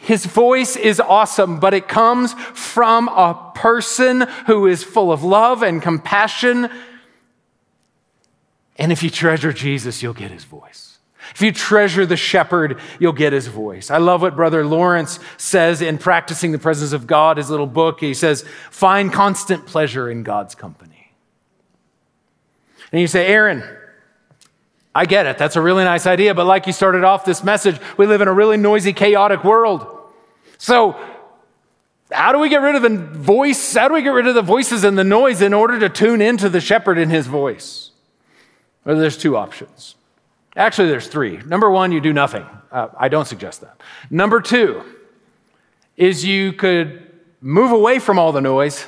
His 0.00 0.26
voice 0.26 0.76
is 0.76 1.00
awesome, 1.00 1.60
but 1.60 1.74
it 1.74 1.88
comes 1.88 2.32
from 2.54 3.08
a 3.08 3.52
person 3.54 4.22
who 4.46 4.66
is 4.66 4.84
full 4.84 5.12
of 5.12 5.22
love 5.22 5.62
and 5.62 5.82
compassion. 5.82 6.70
And 8.76 8.92
if 8.92 9.02
you 9.02 9.10
treasure 9.10 9.52
Jesus, 9.52 10.02
you'll 10.02 10.14
get 10.14 10.30
his 10.30 10.44
voice. 10.44 10.98
If 11.34 11.42
you 11.42 11.52
treasure 11.52 12.06
the 12.06 12.16
shepherd, 12.16 12.80
you'll 12.98 13.12
get 13.12 13.32
his 13.32 13.48
voice. 13.48 13.90
I 13.90 13.98
love 13.98 14.22
what 14.22 14.34
Brother 14.34 14.64
Lawrence 14.64 15.18
says 15.36 15.82
in 15.82 15.98
Practicing 15.98 16.52
the 16.52 16.58
Presence 16.58 16.92
of 16.92 17.06
God, 17.06 17.36
his 17.36 17.50
little 17.50 17.66
book. 17.66 18.00
He 18.00 18.14
says, 18.14 18.44
Find 18.70 19.12
constant 19.12 19.66
pleasure 19.66 20.10
in 20.10 20.22
God's 20.22 20.54
company. 20.54 21.12
And 22.92 23.00
you 23.00 23.06
say, 23.06 23.26
Aaron, 23.26 23.62
I 24.94 25.06
get 25.06 25.26
it. 25.26 25.38
That's 25.38 25.56
a 25.56 25.60
really 25.60 25.84
nice 25.84 26.06
idea. 26.06 26.34
But 26.34 26.46
like 26.46 26.66
you 26.66 26.72
started 26.72 27.04
off 27.04 27.24
this 27.24 27.44
message, 27.44 27.80
we 27.96 28.06
live 28.06 28.20
in 28.20 28.28
a 28.28 28.32
really 28.32 28.56
noisy, 28.56 28.92
chaotic 28.92 29.44
world. 29.44 29.86
So, 30.58 30.98
how 32.10 32.32
do 32.32 32.38
we 32.38 32.48
get 32.48 32.62
rid 32.62 32.74
of 32.74 32.82
the 32.82 32.96
voice? 32.96 33.74
How 33.74 33.88
do 33.88 33.94
we 33.94 34.02
get 34.02 34.10
rid 34.10 34.26
of 34.26 34.34
the 34.34 34.42
voices 34.42 34.82
and 34.82 34.96
the 34.96 35.04
noise 35.04 35.42
in 35.42 35.52
order 35.52 35.78
to 35.78 35.88
tune 35.88 36.22
into 36.22 36.48
the 36.48 36.60
shepherd 36.60 36.98
and 36.98 37.10
his 37.10 37.26
voice? 37.26 37.90
Well, 38.84 38.96
there's 38.96 39.18
two 39.18 39.36
options. 39.36 39.94
Actually, 40.56 40.88
there's 40.88 41.06
three. 41.06 41.36
Number 41.46 41.70
one, 41.70 41.92
you 41.92 42.00
do 42.00 42.12
nothing. 42.12 42.46
Uh, 42.72 42.88
I 42.98 43.08
don't 43.08 43.26
suggest 43.26 43.60
that. 43.60 43.80
Number 44.10 44.40
two 44.40 44.82
is 45.96 46.24
you 46.24 46.52
could 46.52 47.20
move 47.40 47.70
away 47.70 47.98
from 47.98 48.18
all 48.18 48.32
the 48.32 48.40
noise 48.40 48.86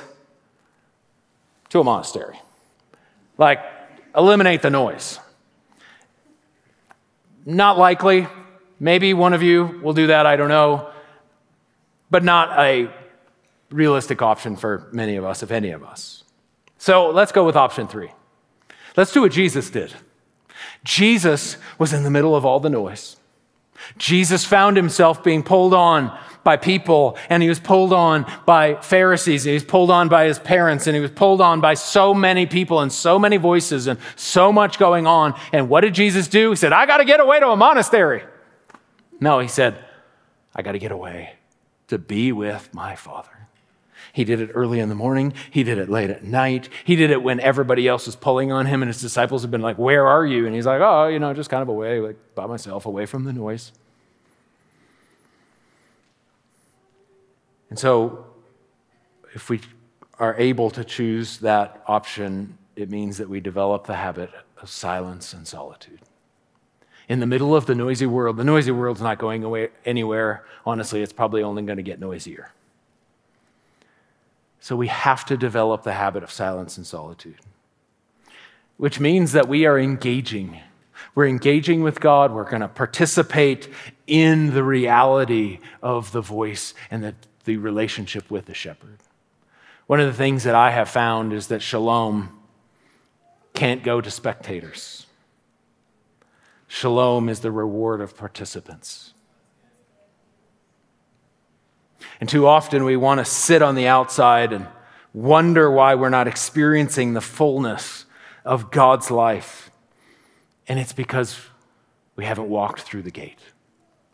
to 1.69 1.79
a 1.79 1.83
monastery. 1.83 2.39
Like, 3.37 3.59
eliminate 4.15 4.61
the 4.61 4.69
noise. 4.69 5.19
Not 7.45 7.77
likely. 7.77 8.27
Maybe 8.79 9.13
one 9.13 9.33
of 9.33 9.43
you 9.43 9.79
will 9.83 9.93
do 9.93 10.07
that, 10.07 10.25
I 10.25 10.35
don't 10.35 10.49
know 10.49 10.91
but 12.11 12.23
not 12.23 12.59
a 12.59 12.91
realistic 13.71 14.21
option 14.21 14.57
for 14.57 14.89
many 14.91 15.15
of 15.15 15.23
us, 15.23 15.41
if 15.41 15.49
any 15.49 15.71
of 15.71 15.81
us. 15.81 16.25
So 16.77 17.09
let's 17.09 17.31
go 17.31 17.45
with 17.45 17.55
option 17.55 17.87
three. 17.87 18.11
Let's 18.97 19.13
do 19.13 19.21
what 19.21 19.31
Jesus 19.31 19.69
did. 19.69 19.93
Jesus 20.83 21.57
was 21.79 21.93
in 21.93 22.03
the 22.03 22.11
middle 22.11 22.35
of 22.35 22.45
all 22.45 22.59
the 22.59 22.69
noise. 22.69 23.15
Jesus 23.97 24.45
found 24.45 24.77
himself 24.77 25.23
being 25.23 25.41
pulled 25.41 25.73
on 25.73 26.15
by 26.43 26.57
people, 26.57 27.17
and 27.29 27.43
he 27.43 27.49
was 27.49 27.59
pulled 27.59 27.93
on 27.93 28.25
by 28.45 28.75
Pharisees, 28.75 29.43
he 29.43 29.53
was 29.53 29.63
pulled 29.63 29.91
on 29.91 30.09
by 30.09 30.25
his 30.25 30.39
parents, 30.39 30.87
and 30.87 30.95
he 30.95 31.01
was 31.01 31.11
pulled 31.11 31.41
on 31.41 31.61
by 31.61 31.75
so 31.75 32.13
many 32.13 32.45
people 32.45 32.79
and 32.79 32.91
so 32.91 33.19
many 33.19 33.37
voices 33.37 33.87
and 33.87 33.99
so 34.15 34.51
much 34.51 34.79
going 34.79 35.05
on. 35.05 35.39
And 35.51 35.69
what 35.69 35.81
did 35.81 35.93
Jesus 35.93 36.27
do? 36.27 36.49
He 36.49 36.55
said, 36.55 36.73
I 36.73 36.85
got 36.85 36.97
to 36.97 37.05
get 37.05 37.19
away 37.19 37.39
to 37.39 37.49
a 37.49 37.55
monastery. 37.55 38.23
No, 39.19 39.39
he 39.39 39.47
said, 39.47 39.83
I 40.55 40.61
got 40.61 40.71
to 40.71 40.79
get 40.79 40.91
away 40.91 41.33
to 41.87 41.97
be 41.97 42.31
with 42.31 42.73
my 42.73 42.95
Father. 42.95 43.29
He 44.13 44.23
did 44.23 44.41
it 44.41 44.51
early 44.53 44.79
in 44.79 44.89
the 44.89 44.95
morning. 44.95 45.33
He 45.51 45.63
did 45.63 45.77
it 45.77 45.89
late 45.89 46.09
at 46.09 46.23
night. 46.23 46.69
He 46.83 46.95
did 46.95 47.11
it 47.11 47.23
when 47.23 47.39
everybody 47.39 47.87
else 47.87 48.05
was 48.05 48.15
pulling 48.15 48.51
on 48.51 48.65
him 48.65 48.81
and 48.81 48.89
his 48.89 48.99
disciples 48.99 49.43
have 49.43 49.51
been 49.51 49.61
like, 49.61 49.77
Where 49.77 50.05
are 50.07 50.25
you? 50.25 50.45
And 50.45 50.55
he's 50.55 50.65
like, 50.65 50.81
Oh, 50.81 51.07
you 51.07 51.19
know, 51.19 51.33
just 51.33 51.49
kind 51.49 51.61
of 51.61 51.69
away, 51.69 51.99
like 51.99 52.17
by 52.35 52.45
myself, 52.45 52.85
away 52.85 53.05
from 53.05 53.23
the 53.23 53.31
noise. 53.31 53.71
And 57.71 57.79
so, 57.79 58.25
if 59.33 59.49
we 59.49 59.61
are 60.19 60.35
able 60.37 60.69
to 60.71 60.83
choose 60.83 61.37
that 61.39 61.81
option, 61.87 62.57
it 62.75 62.91
means 62.91 63.17
that 63.17 63.29
we 63.29 63.39
develop 63.39 63.87
the 63.87 63.95
habit 63.95 64.29
of 64.61 64.69
silence 64.69 65.33
and 65.33 65.47
solitude 65.47 66.01
in 67.07 67.19
the 67.19 67.25
middle 67.25 67.55
of 67.55 67.65
the 67.65 67.75
noisy 67.75 68.05
world. 68.05 68.37
The 68.37 68.43
noisy 68.43 68.71
world's 68.71 69.01
not 69.01 69.17
going 69.17 69.43
away 69.43 69.69
anywhere. 69.85 70.45
Honestly, 70.65 71.01
it's 71.01 71.13
probably 71.13 71.43
only 71.43 71.63
going 71.63 71.77
to 71.77 71.83
get 71.83 71.99
noisier. 71.99 72.51
So 74.59 74.75
we 74.75 74.87
have 74.87 75.25
to 75.25 75.37
develop 75.37 75.83
the 75.83 75.93
habit 75.93 76.23
of 76.23 76.31
silence 76.31 76.77
and 76.77 76.85
solitude, 76.85 77.39
which 78.77 78.99
means 78.99 79.31
that 79.31 79.47
we 79.47 79.65
are 79.65 79.79
engaging. 79.79 80.59
We're 81.15 81.27
engaging 81.27 81.83
with 81.83 81.99
God. 81.99 82.31
We're 82.33 82.49
going 82.49 82.61
to 82.61 82.67
participate 82.67 83.69
in 84.07 84.53
the 84.53 84.63
reality 84.63 85.59
of 85.81 86.11
the 86.11 86.21
voice 86.21 86.73
and 86.91 87.03
the, 87.03 87.15
the 87.45 87.57
relationship 87.57 88.29
with 88.29 88.45
the 88.45 88.53
shepherd. 88.53 88.99
One 89.87 89.99
of 89.99 90.07
the 90.07 90.13
things 90.13 90.43
that 90.43 90.55
I 90.55 90.71
have 90.71 90.89
found 90.89 91.33
is 91.33 91.47
that 91.47 91.61
shalom 91.61 92.39
can't 93.53 93.83
go 93.83 93.99
to 94.01 94.09
spectators. 94.09 95.05
Shalom 96.67 97.27
is 97.27 97.41
the 97.41 97.51
reward 97.51 97.99
of 97.99 98.15
participants. 98.15 99.13
And 102.19 102.29
too 102.29 102.47
often 102.47 102.85
we 102.85 102.95
want 102.95 103.19
to 103.19 103.25
sit 103.25 103.61
on 103.61 103.75
the 103.75 103.87
outside 103.87 104.53
and 104.53 104.67
wonder 105.13 105.69
why 105.69 105.95
we're 105.95 106.09
not 106.09 106.27
experiencing 106.27 107.13
the 107.13 107.21
fullness 107.21 108.05
of 108.45 108.71
God's 108.71 109.11
life. 109.11 109.69
And 110.67 110.79
it's 110.79 110.93
because 110.93 111.39
we 112.15 112.25
haven't 112.25 112.47
walked 112.49 112.81
through 112.81 113.01
the 113.01 113.11
gate. 113.11 113.39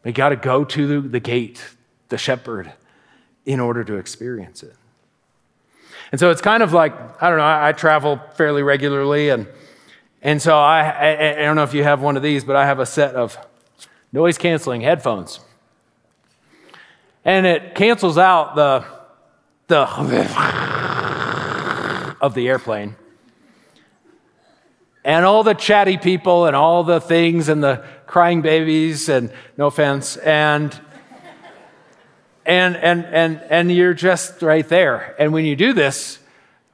We 0.04 0.12
got 0.12 0.30
to 0.30 0.36
go 0.36 0.64
to 0.64 1.02
the 1.02 1.20
gate, 1.20 1.62
the 2.10 2.18
shepherd, 2.18 2.74
in 3.48 3.60
order 3.60 3.84
to 3.84 3.96
experience 3.96 4.62
it. 4.62 4.76
And 6.12 6.20
so 6.20 6.30
it's 6.30 6.42
kind 6.42 6.62
of 6.62 6.74
like, 6.74 6.94
I 7.24 7.30
don't 7.30 7.40
know, 7.40 7.46
I, 7.46 7.70
I 7.70 7.72
travel 7.72 8.22
fairly 8.36 8.62
regularly 8.62 9.30
and 9.30 9.48
and 10.22 10.42
so 10.42 10.58
I, 10.58 10.82
I, 10.82 11.30
I, 11.30 11.46
don't 11.46 11.56
know 11.56 11.64
if 11.64 11.76
you 11.76 11.84
have 11.84 12.02
one 12.02 12.18
of 12.18 12.24
these, 12.24 12.44
but 12.44 12.56
I 12.56 12.66
have 12.66 12.80
a 12.80 12.88
set 12.88 13.14
of 13.14 13.38
noise 14.12 14.40
canceling 14.40 14.82
headphones. 14.82 15.40
And 17.24 17.46
it 17.46 17.76
cancels 17.76 18.18
out 18.18 18.56
the, 18.56 18.84
the 19.68 19.84
of 22.20 22.34
the 22.34 22.48
airplane. 22.48 22.96
And 25.06 25.24
all 25.24 25.44
the 25.44 25.54
chatty 25.54 25.98
people 25.98 26.48
and 26.48 26.56
all 26.56 26.84
the 26.84 27.00
things 27.00 27.48
and 27.48 27.64
the 27.64 27.86
crying 28.08 28.42
babies 28.42 29.08
and 29.10 29.32
no 29.56 29.68
offense 29.68 30.18
and 30.18 30.78
and 32.48 32.76
and 32.78 33.06
and 33.06 33.42
and 33.50 33.72
you're 33.72 33.94
just 33.94 34.42
right 34.42 34.68
there. 34.68 35.16
And 35.20 35.34
when 35.34 35.46
you 35.46 35.56
do 35.56 35.74
this, 35.74 36.18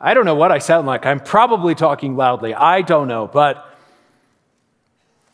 I 0.06 0.14
don't 0.14 0.26
know 0.26 0.36
what 0.36 0.52
I 0.52 0.58
sound 0.58 0.86
like. 0.86 1.06
I'm 1.06 1.22
probably 1.22 1.76
talking 1.76 2.18
loudly. 2.18 2.54
I 2.54 2.82
don't 2.82 3.08
know. 3.08 3.26
But, 3.26 3.66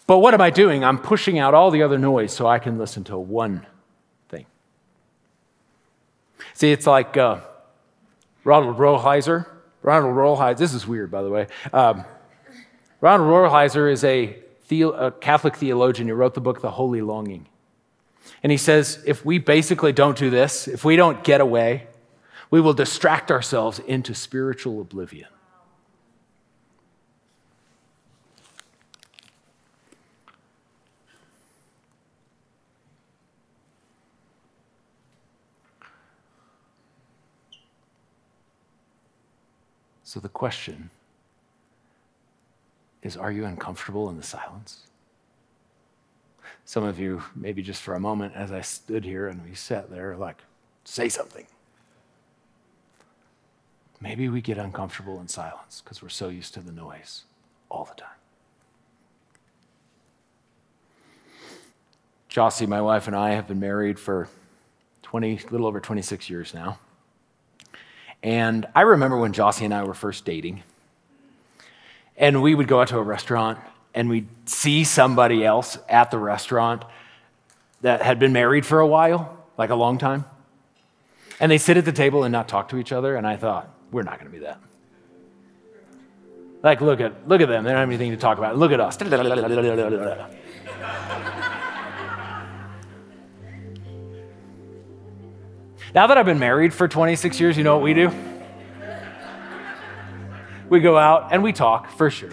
but 0.06 0.19
what 0.19 0.36
am 0.36 0.41
I 0.41 0.52
doing? 0.52 0.84
I'm 0.84 0.99
pushing 0.99 1.39
out 1.39 1.56
all 1.56 1.71
the 1.71 1.82
other 1.82 1.97
noise 1.97 2.32
so 2.32 2.45
I 2.45 2.60
can 2.60 2.78
listen 2.78 3.04
to 3.06 3.17
one 3.17 3.65
thing. 4.30 4.45
See, 6.54 6.71
it's 6.71 6.86
like 6.86 7.17
uh, 7.17 7.39
Ronald 8.43 8.78
Rolheiser. 8.78 9.47
Ronald 9.82 10.15
Rolheiser, 10.15 10.58
this 10.58 10.75
is 10.75 10.86
weird, 10.86 11.10
by 11.10 11.23
the 11.23 11.32
way. 11.32 11.47
Um, 11.73 12.06
Ronald 13.02 13.28
Rolheiser 13.28 13.91
is 13.91 14.04
a, 14.04 14.38
a 14.69 15.12
Catholic 15.19 15.56
theologian 15.56 16.08
who 16.10 16.13
wrote 16.13 16.36
the 16.36 16.41
book 16.41 16.62
The 16.62 16.71
Holy 16.71 17.02
Longing. 17.02 17.47
And 18.44 18.52
he 18.52 18.58
says 18.58 19.04
if 19.06 19.26
we 19.26 19.38
basically 19.38 19.92
don't 19.92 20.18
do 20.18 20.30
this, 20.30 20.68
if 20.68 20.86
we 20.86 20.96
don't 20.96 21.24
get 21.24 21.42
away, 21.42 21.88
we 22.52 22.62
will 22.62 22.74
distract 22.74 23.32
ourselves 23.32 23.80
into 23.80 24.13
spiritual 24.15 24.82
oblivion. 24.82 25.28
So 40.10 40.20
the 40.20 40.28
question 40.28 40.89
is 43.04 43.15
Are 43.15 43.32
you 43.32 43.46
uncomfortable 43.46 44.10
in 44.10 44.18
the 44.18 44.24
silence? 44.24 44.88
Some 46.69 46.84
of 46.84 46.99
you, 46.99 47.23
maybe 47.36 47.63
just 47.63 47.82
for 47.82 47.95
a 47.95 47.99
moment, 47.99 48.36
as 48.36 48.51
I 48.51 48.62
stood 48.62 49.03
here 49.03 49.27
and 49.27 49.43
we 49.43 49.55
sat 49.55 49.89
there, 49.89 50.15
like, 50.15 50.38
say 50.84 51.10
something. 51.10 51.47
Maybe 53.99 54.29
we 54.29 54.39
get 54.39 54.60
uncomfortable 54.60 55.19
in 55.19 55.27
silence 55.27 55.82
because 55.84 56.03
we're 56.03 56.10
so 56.10 56.29
used 56.29 56.53
to 56.53 56.60
the 56.60 56.71
noise 56.71 57.23
all 57.69 57.86
the 57.86 57.99
time. 57.99 58.13
Jossie, 62.29 62.67
my 62.67 62.82
wife, 62.82 63.08
and 63.08 63.15
I 63.15 63.32
have 63.32 63.47
been 63.47 63.60
married 63.60 63.97
for 63.97 64.29
20, 65.01 65.39
little 65.49 65.65
over 65.65 65.79
26 65.79 66.29
years 66.29 66.53
now. 66.53 66.77
And 68.21 68.67
I 68.75 68.82
remember 68.82 69.17
when 69.17 69.34
Jossie 69.34 69.65
and 69.65 69.73
I 69.73 69.86
were 69.86 69.95
first 69.95 70.23
dating, 70.23 70.62
and 72.15 72.43
we 72.43 72.53
would 72.53 72.67
go 72.67 72.79
out 72.79 72.89
to 72.89 72.99
a 72.99 73.01
restaurant 73.01 73.58
and 73.93 74.10
we'd 74.10 74.28
see 74.45 74.84
somebody 74.84 75.45
else 75.45 75.78
at 75.88 76.12
the 76.12 76.17
restaurant 76.17 76.84
that 77.82 78.02
had 78.02 78.19
been 78.19 78.34
married 78.34 78.65
for 78.65 78.80
a 78.80 78.88
while, 78.88 79.38
like 79.58 79.69
a 79.69 79.75
long 79.75 79.97
time. 79.97 80.25
And 81.39 81.52
they 81.52 81.58
sit 81.58 81.78
at 81.78 81.86
the 81.86 81.91
table 81.91 82.23
and 82.23 82.32
not 82.32 82.47
talk 82.47 82.69
to 82.69 82.78
each 82.78 82.91
other. 82.91 83.15
And 83.15 83.25
I 83.25 83.38
thought, 83.38 83.69
we're 83.91 84.04
not 84.04 84.19
going 84.19 84.32
to 84.32 84.38
be 84.38 84.43
that. 84.43 84.60
Like, 86.62 86.82
look 86.82 86.99
at, 86.99 87.28
look 87.28 87.39
at 87.39 87.47
them. 87.47 87.63
They 87.63 87.69
don't 87.69 87.80
have 87.80 87.88
anything 87.88 88.12
to 88.12 88.17
talk 88.17 88.38
about. 88.38 88.58
Look 88.58 88.73
at 88.73 88.82
us. 88.82 88.99
Now 95.95 96.06
that 96.08 96.17
I've 96.17 96.25
been 96.25 96.39
married 96.39 96.73
for 96.73 96.88
26 96.88 97.39
years, 97.39 97.58
you 97.58 97.63
know 97.63 97.75
what 97.75 97.84
we 97.84 97.93
do? 97.93 98.12
We 100.67 100.82
go 100.82 100.97
out 100.97 101.30
and 101.32 101.41
we 101.41 101.52
talk 101.52 101.89
for 101.89 102.12
sure. 102.12 102.30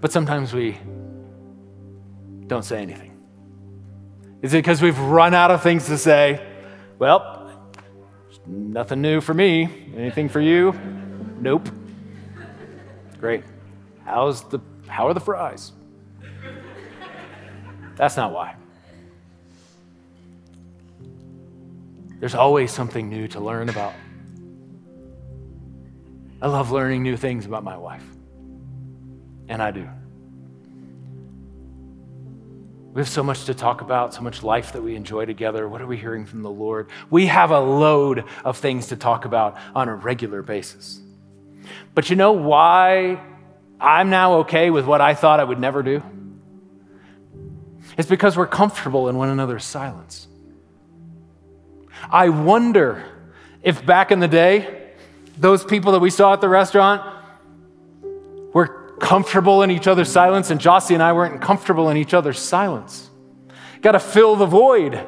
But 0.00 0.12
sometimes 0.12 0.52
we 0.52 0.78
don't 2.46 2.64
say 2.64 2.80
anything. 2.80 3.18
Is 4.42 4.54
it 4.54 4.58
because 4.58 4.80
we've 4.80 4.98
run 4.98 5.34
out 5.34 5.50
of 5.50 5.62
things 5.62 5.86
to 5.86 5.98
say? 5.98 6.44
Well, 6.98 7.72
nothing 8.46 9.02
new 9.02 9.20
for 9.20 9.34
me. 9.34 9.68
Anything 9.96 10.28
for 10.28 10.40
you? 10.40 10.72
Nope. 11.40 11.68
Great. 13.20 13.44
How's 14.04 14.44
the 14.44 14.60
how 14.86 15.06
are 15.08 15.14
the 15.14 15.20
fries? 15.20 15.72
That's 17.96 18.16
not 18.16 18.32
why. 18.32 18.54
There's 22.20 22.34
always 22.34 22.72
something 22.72 23.08
new 23.08 23.28
to 23.28 23.40
learn 23.40 23.68
about. 23.68 23.94
I 26.40 26.46
love 26.46 26.70
learning 26.70 27.02
new 27.02 27.16
things 27.16 27.44
about 27.44 27.64
my 27.64 27.76
wife. 27.76 28.04
And 29.48 29.62
I 29.62 29.70
do. 29.70 29.88
We 32.92 33.00
have 33.00 33.08
so 33.08 33.22
much 33.22 33.44
to 33.44 33.54
talk 33.54 33.80
about, 33.80 34.14
so 34.14 34.22
much 34.22 34.42
life 34.42 34.72
that 34.72 34.82
we 34.82 34.96
enjoy 34.96 35.24
together. 35.24 35.68
What 35.68 35.80
are 35.80 35.86
we 35.86 35.96
hearing 35.96 36.26
from 36.26 36.42
the 36.42 36.50
Lord? 36.50 36.88
We 37.10 37.26
have 37.26 37.50
a 37.50 37.60
load 37.60 38.24
of 38.44 38.58
things 38.58 38.88
to 38.88 38.96
talk 38.96 39.24
about 39.24 39.56
on 39.74 39.88
a 39.88 39.94
regular 39.94 40.42
basis. 40.42 41.00
But 41.94 42.10
you 42.10 42.16
know 42.16 42.32
why 42.32 43.20
I'm 43.80 44.10
now 44.10 44.38
okay 44.38 44.70
with 44.70 44.84
what 44.84 45.00
I 45.00 45.14
thought 45.14 45.38
I 45.38 45.44
would 45.44 45.60
never 45.60 45.82
do? 45.82 46.02
It's 47.96 48.08
because 48.08 48.36
we're 48.36 48.46
comfortable 48.46 49.08
in 49.08 49.16
one 49.16 49.28
another's 49.28 49.64
silence. 49.64 50.26
I 52.10 52.28
wonder 52.28 53.04
if 53.62 53.84
back 53.84 54.10
in 54.10 54.20
the 54.20 54.28
day, 54.28 54.92
those 55.36 55.64
people 55.64 55.92
that 55.92 56.00
we 56.00 56.10
saw 56.10 56.32
at 56.32 56.40
the 56.40 56.48
restaurant 56.48 57.02
were 58.52 58.77
comfortable 59.00 59.62
in 59.62 59.70
each 59.70 59.86
other's 59.86 60.10
silence, 60.10 60.50
and 60.50 60.60
Jossie 60.60 60.94
and 60.94 61.02
I 61.02 61.12
weren't 61.12 61.40
comfortable 61.40 61.90
in 61.90 61.96
each 61.96 62.14
other's 62.14 62.38
silence. 62.38 63.10
Got 63.80 63.92
to 63.92 64.00
fill 64.00 64.36
the 64.36 64.46
void. 64.46 65.06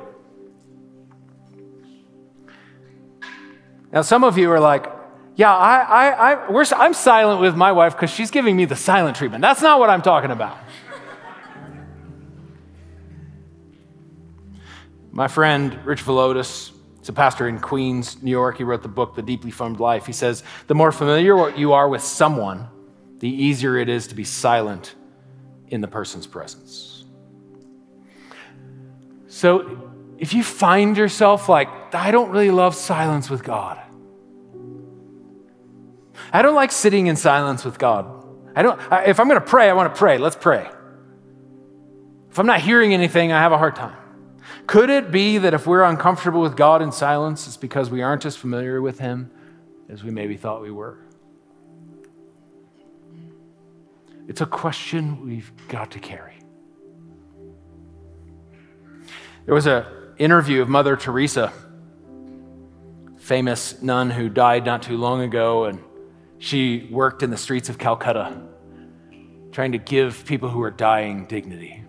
Now, 3.92 4.02
some 4.02 4.22
of 4.22 4.38
you 4.38 4.50
are 4.52 4.60
like, 4.60 4.86
yeah, 5.34 5.54
I, 5.54 5.78
I, 5.80 6.32
I, 6.32 6.64
I'm 6.76 6.94
silent 6.94 7.40
with 7.40 7.56
my 7.56 7.72
wife 7.72 7.94
because 7.94 8.10
she's 8.10 8.30
giving 8.30 8.56
me 8.56 8.64
the 8.64 8.76
silent 8.76 9.16
treatment. 9.16 9.42
That's 9.42 9.62
not 9.62 9.80
what 9.80 9.90
I'm 9.90 10.02
talking 10.02 10.30
about. 10.30 10.58
my 15.12 15.26
friend 15.26 15.84
Rich 15.84 16.04
Villodas 16.04 16.70
He's 17.00 17.08
a 17.08 17.14
pastor 17.14 17.48
in 17.48 17.58
Queens, 17.58 18.22
New 18.22 18.30
York. 18.30 18.58
He 18.58 18.64
wrote 18.64 18.82
the 18.82 18.88
book, 18.88 19.14
The 19.14 19.22
Deeply 19.22 19.50
Formed 19.50 19.80
Life. 19.80 20.04
He 20.04 20.12
says, 20.12 20.42
The 20.66 20.74
more 20.74 20.92
familiar 20.92 21.48
you 21.56 21.72
are 21.72 21.88
with 21.88 22.02
someone, 22.02 22.68
the 23.20 23.28
easier 23.28 23.76
it 23.76 23.88
is 23.88 24.08
to 24.08 24.14
be 24.14 24.24
silent 24.24 24.94
in 25.68 25.80
the 25.80 25.88
person's 25.88 26.26
presence. 26.26 27.04
So 29.28 29.90
if 30.18 30.34
you 30.34 30.42
find 30.42 30.96
yourself 30.96 31.48
like, 31.48 31.68
I 31.94 32.10
don't 32.10 32.30
really 32.30 32.50
love 32.50 32.74
silence 32.74 33.30
with 33.30 33.44
God, 33.44 33.80
I 36.32 36.42
don't 36.42 36.54
like 36.54 36.72
sitting 36.72 37.06
in 37.06 37.16
silence 37.16 37.64
with 37.64 37.78
God. 37.78 38.24
I 38.54 38.62
don't, 38.62 38.80
if 39.06 39.20
I'm 39.20 39.28
going 39.28 39.40
to 39.40 39.46
pray, 39.46 39.70
I 39.70 39.72
want 39.72 39.92
to 39.94 39.98
pray. 39.98 40.18
Let's 40.18 40.36
pray. 40.36 40.68
If 42.30 42.38
I'm 42.38 42.46
not 42.46 42.60
hearing 42.60 42.94
anything, 42.94 43.32
I 43.32 43.40
have 43.40 43.52
a 43.52 43.58
hard 43.58 43.76
time. 43.76 43.96
Could 44.66 44.90
it 44.90 45.10
be 45.10 45.38
that 45.38 45.54
if 45.54 45.66
we're 45.66 45.82
uncomfortable 45.82 46.40
with 46.40 46.56
God 46.56 46.82
in 46.82 46.92
silence, 46.92 47.46
it's 47.46 47.56
because 47.56 47.90
we 47.90 48.02
aren't 48.02 48.24
as 48.24 48.36
familiar 48.36 48.80
with 48.80 48.98
Him 48.98 49.30
as 49.88 50.04
we 50.04 50.10
maybe 50.10 50.36
thought 50.36 50.62
we 50.62 50.70
were? 50.70 50.98
It's 54.30 54.40
a 54.40 54.46
question 54.46 55.26
we've 55.26 55.50
got 55.66 55.90
to 55.90 55.98
carry. 55.98 56.34
There 59.44 59.56
was 59.56 59.66
an 59.66 59.84
interview 60.18 60.62
of 60.62 60.68
Mother 60.68 60.94
Teresa, 60.94 61.52
famous 63.18 63.82
nun 63.82 64.08
who 64.08 64.28
died 64.28 64.64
not 64.64 64.84
too 64.84 64.98
long 64.98 65.22
ago, 65.22 65.64
and 65.64 65.80
she 66.38 66.88
worked 66.92 67.24
in 67.24 67.30
the 67.30 67.36
streets 67.36 67.68
of 67.70 67.78
Calcutta 67.78 68.40
trying 69.50 69.72
to 69.72 69.78
give 69.78 70.24
people 70.26 70.48
who 70.48 70.62
are 70.62 70.70
dying 70.70 71.26
dignity. 71.26 71.82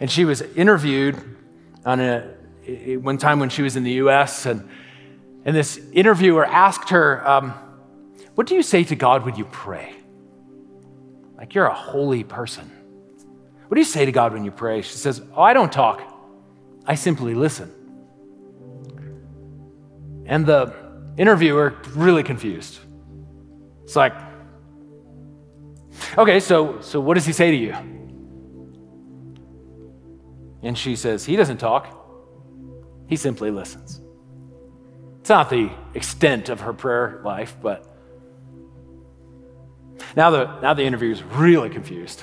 And 0.00 0.10
she 0.10 0.24
was 0.24 0.40
interviewed 0.40 1.16
on 1.84 2.00
a, 2.00 2.96
one 2.96 3.18
time 3.18 3.38
when 3.38 3.50
she 3.50 3.62
was 3.62 3.76
in 3.76 3.84
the 3.84 3.92
US, 3.92 4.46
and, 4.46 4.68
and 5.44 5.54
this 5.54 5.78
interviewer 5.92 6.44
asked 6.44 6.88
her, 6.88 7.24
um, 7.24 7.54
What 8.34 8.48
do 8.48 8.56
you 8.56 8.64
say 8.64 8.82
to 8.82 8.96
God 8.96 9.24
when 9.24 9.36
you 9.36 9.44
pray? 9.44 10.01
Like, 11.42 11.56
you're 11.56 11.66
a 11.66 11.74
holy 11.74 12.22
person. 12.22 12.70
What 13.66 13.74
do 13.74 13.80
you 13.80 13.84
say 13.84 14.04
to 14.04 14.12
God 14.12 14.32
when 14.32 14.44
you 14.44 14.52
pray? 14.52 14.80
She 14.80 14.96
says, 14.96 15.20
Oh, 15.34 15.42
I 15.42 15.54
don't 15.54 15.72
talk, 15.72 16.00
I 16.86 16.94
simply 16.94 17.34
listen. 17.34 17.68
And 20.24 20.46
the 20.46 20.72
interviewer, 21.18 21.74
really 21.96 22.22
confused. 22.22 22.78
It's 23.82 23.96
like, 23.96 24.14
okay, 26.16 26.38
so, 26.38 26.80
so 26.80 27.00
what 27.00 27.14
does 27.14 27.26
he 27.26 27.32
say 27.32 27.50
to 27.50 27.56
you? 27.56 27.72
And 30.62 30.78
she 30.78 30.94
says, 30.94 31.24
He 31.24 31.34
doesn't 31.34 31.58
talk, 31.58 31.92
he 33.08 33.16
simply 33.16 33.50
listens. 33.50 34.00
It's 35.18 35.30
not 35.30 35.50
the 35.50 35.72
extent 35.94 36.50
of 36.50 36.60
her 36.60 36.72
prayer 36.72 37.20
life, 37.24 37.56
but 37.60 37.91
now 40.16 40.30
the, 40.30 40.60
now 40.60 40.74
the 40.74 40.84
interview 40.84 41.10
is 41.10 41.22
really 41.22 41.70
confused. 41.70 42.22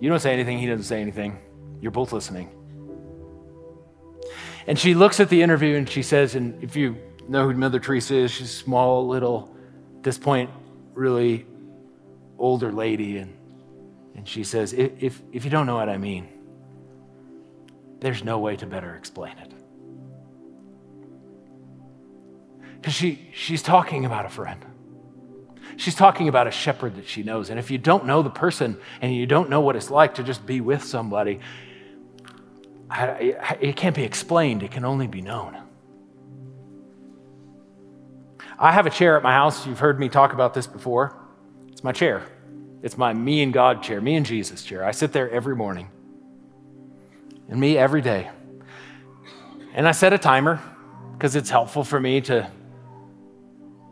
You 0.00 0.08
don't 0.10 0.20
say 0.20 0.32
anything, 0.32 0.58
he 0.58 0.66
doesn't 0.66 0.84
say 0.84 1.00
anything. 1.00 1.38
You're 1.80 1.92
both 1.92 2.12
listening. 2.12 2.50
And 4.66 4.78
she 4.78 4.94
looks 4.94 5.20
at 5.20 5.28
the 5.28 5.42
interview 5.42 5.76
and 5.76 5.88
she 5.88 6.02
says, 6.02 6.34
and 6.34 6.62
if 6.62 6.76
you 6.76 6.96
know 7.28 7.48
who 7.48 7.54
Mother 7.54 7.78
Teresa 7.78 8.14
is, 8.14 8.30
she's 8.30 8.50
a 8.50 8.54
small, 8.54 9.06
little, 9.06 9.54
at 9.96 10.02
this 10.02 10.18
point, 10.18 10.50
really 10.94 11.46
older 12.38 12.72
lady. 12.72 13.18
And, 13.18 13.36
and 14.14 14.28
she 14.28 14.44
says, 14.44 14.72
if, 14.72 15.22
if 15.32 15.44
you 15.44 15.50
don't 15.50 15.66
know 15.66 15.76
what 15.76 15.88
I 15.88 15.98
mean, 15.98 16.28
there's 18.00 18.24
no 18.24 18.38
way 18.38 18.56
to 18.56 18.66
better 18.66 18.94
explain 18.96 19.36
it. 19.38 19.52
Because 22.76 22.94
she, 22.94 23.30
she's 23.32 23.62
talking 23.62 24.04
about 24.04 24.26
a 24.26 24.28
friend. 24.28 24.64
She's 25.76 25.94
talking 25.94 26.28
about 26.28 26.46
a 26.46 26.50
shepherd 26.50 26.96
that 26.96 27.08
she 27.08 27.22
knows. 27.22 27.50
And 27.50 27.58
if 27.58 27.70
you 27.70 27.78
don't 27.78 28.06
know 28.06 28.22
the 28.22 28.30
person 28.30 28.76
and 29.00 29.14
you 29.14 29.26
don't 29.26 29.50
know 29.50 29.60
what 29.60 29.76
it's 29.76 29.90
like 29.90 30.14
to 30.14 30.22
just 30.22 30.46
be 30.46 30.60
with 30.60 30.84
somebody, 30.84 31.40
it 32.90 33.76
can't 33.76 33.96
be 33.96 34.04
explained, 34.04 34.62
it 34.62 34.70
can 34.70 34.84
only 34.84 35.06
be 35.06 35.20
known. 35.20 35.56
I 38.58 38.72
have 38.72 38.86
a 38.86 38.90
chair 38.90 39.16
at 39.16 39.22
my 39.22 39.32
house. 39.32 39.66
You've 39.66 39.80
heard 39.80 39.98
me 39.98 40.08
talk 40.08 40.32
about 40.32 40.54
this 40.54 40.66
before. 40.66 41.16
It's 41.72 41.82
my 41.82 41.92
chair. 41.92 42.22
It's 42.82 42.96
my 42.96 43.12
me 43.12 43.42
and 43.42 43.52
God 43.52 43.82
chair, 43.82 44.00
me 44.00 44.14
and 44.14 44.24
Jesus 44.24 44.62
chair. 44.62 44.84
I 44.84 44.92
sit 44.92 45.12
there 45.12 45.28
every 45.30 45.56
morning 45.56 45.90
and 47.48 47.58
me 47.58 47.76
every 47.76 48.00
day. 48.00 48.30
And 49.72 49.88
I 49.88 49.92
set 49.92 50.12
a 50.12 50.18
timer 50.18 50.60
because 51.14 51.34
it's 51.34 51.50
helpful 51.50 51.82
for 51.82 51.98
me 51.98 52.20
to, 52.22 52.48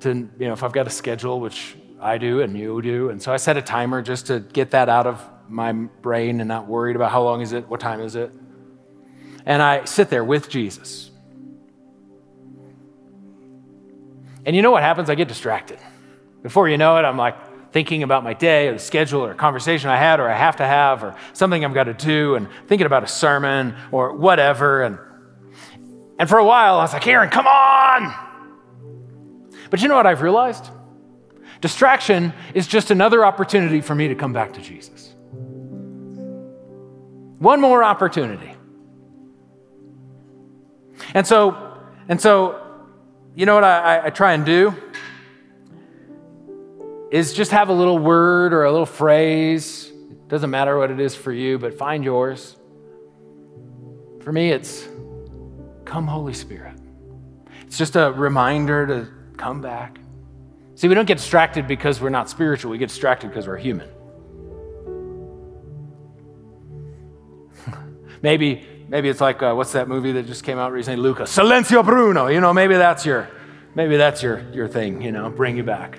to, 0.02 0.10
you 0.10 0.46
know, 0.46 0.52
if 0.52 0.62
I've 0.62 0.72
got 0.72 0.86
a 0.86 0.90
schedule, 0.90 1.40
which 1.40 1.76
I 2.02 2.18
do 2.18 2.42
and 2.42 2.58
you 2.58 2.82
do. 2.82 3.10
And 3.10 3.22
so 3.22 3.32
I 3.32 3.36
set 3.36 3.56
a 3.56 3.62
timer 3.62 4.02
just 4.02 4.26
to 4.26 4.40
get 4.40 4.72
that 4.72 4.88
out 4.88 5.06
of 5.06 5.24
my 5.48 5.72
brain 5.72 6.40
and 6.40 6.48
not 6.48 6.66
worried 6.66 6.96
about 6.96 7.12
how 7.12 7.22
long 7.22 7.40
is 7.40 7.52
it, 7.52 7.68
what 7.68 7.80
time 7.80 8.00
is 8.00 8.16
it. 8.16 8.32
And 9.46 9.62
I 9.62 9.84
sit 9.84 10.10
there 10.10 10.24
with 10.24 10.48
Jesus. 10.48 11.10
And 14.44 14.56
you 14.56 14.62
know 14.62 14.72
what 14.72 14.82
happens? 14.82 15.08
I 15.08 15.14
get 15.14 15.28
distracted. 15.28 15.78
Before 16.42 16.68
you 16.68 16.76
know 16.76 16.96
it, 16.96 17.02
I'm 17.02 17.16
like 17.16 17.36
thinking 17.72 18.02
about 18.02 18.24
my 18.24 18.34
day 18.34 18.68
or 18.68 18.72
the 18.72 18.78
schedule 18.80 19.24
or 19.24 19.30
a 19.30 19.34
conversation 19.34 19.88
I 19.88 19.96
had 19.96 20.18
or 20.18 20.28
I 20.28 20.36
have 20.36 20.56
to 20.56 20.66
have 20.66 21.04
or 21.04 21.16
something 21.32 21.64
I've 21.64 21.74
got 21.74 21.84
to 21.84 21.94
do 21.94 22.34
and 22.34 22.48
thinking 22.66 22.86
about 22.86 23.04
a 23.04 23.08
sermon 23.08 23.76
or 23.92 24.12
whatever. 24.12 24.82
And, 24.82 24.98
and 26.18 26.28
for 26.28 26.38
a 26.38 26.44
while, 26.44 26.78
I 26.78 26.82
was 26.82 26.92
like, 26.92 27.06
Aaron, 27.06 27.30
come 27.30 27.46
on. 27.46 28.31
But 29.72 29.80
you 29.80 29.88
know 29.88 29.96
what 29.96 30.06
I've 30.06 30.20
realized? 30.20 30.68
Distraction 31.62 32.34
is 32.52 32.66
just 32.66 32.90
another 32.90 33.24
opportunity 33.24 33.80
for 33.80 33.94
me 33.94 34.08
to 34.08 34.14
come 34.14 34.34
back 34.34 34.52
to 34.52 34.60
Jesus. 34.60 35.14
One 37.38 37.58
more 37.58 37.82
opportunity. 37.82 38.54
And 41.14 41.26
so, 41.26 41.78
and 42.06 42.20
so 42.20 42.60
you 43.34 43.46
know 43.46 43.54
what 43.54 43.64
I, 43.64 44.08
I, 44.08 44.10
try 44.10 44.34
and 44.34 44.44
do? 44.44 44.74
Is 47.10 47.32
just 47.32 47.52
have 47.52 47.70
a 47.70 47.72
little 47.72 47.98
word 47.98 48.52
or 48.52 48.64
a 48.64 48.70
little 48.70 48.84
phrase. 48.84 49.90
It 49.90 50.28
doesn't 50.28 50.50
matter 50.50 50.76
what 50.76 50.90
it 50.90 51.00
is 51.00 51.14
for 51.14 51.32
you, 51.32 51.58
but 51.58 51.78
find 51.78 52.04
yours. 52.04 52.58
For 54.20 54.32
me, 54.32 54.50
it's 54.50 54.86
come, 55.86 56.06
Holy 56.06 56.34
Spirit. 56.34 56.76
It's 57.62 57.78
just 57.78 57.96
a 57.96 58.12
reminder 58.12 58.86
to 58.86 59.21
come 59.42 59.60
back. 59.60 59.98
See, 60.76 60.86
we 60.86 60.94
don't 60.94 61.06
get 61.06 61.18
distracted 61.18 61.66
because 61.66 62.00
we're 62.00 62.10
not 62.10 62.30
spiritual, 62.30 62.70
we 62.70 62.78
get 62.78 62.90
distracted 62.90 63.26
because 63.28 63.48
we're 63.48 63.56
human. 63.56 63.88
maybe 68.22 68.64
maybe 68.88 69.08
it's 69.08 69.20
like 69.20 69.42
uh, 69.42 69.52
what's 69.54 69.72
that 69.72 69.88
movie 69.88 70.12
that 70.12 70.26
just 70.26 70.44
came 70.44 70.58
out 70.58 70.70
recently? 70.70 71.02
Luca. 71.02 71.24
Silenzio 71.24 71.84
Bruno. 71.84 72.28
You 72.28 72.40
know 72.40 72.54
maybe 72.54 72.74
that's 72.74 73.04
your 73.04 73.28
maybe 73.74 73.96
that's 73.96 74.22
your 74.22 74.48
your 74.52 74.68
thing 74.68 75.02
you 75.02 75.10
know 75.10 75.28
bring 75.28 75.56
you 75.56 75.64
back. 75.64 75.98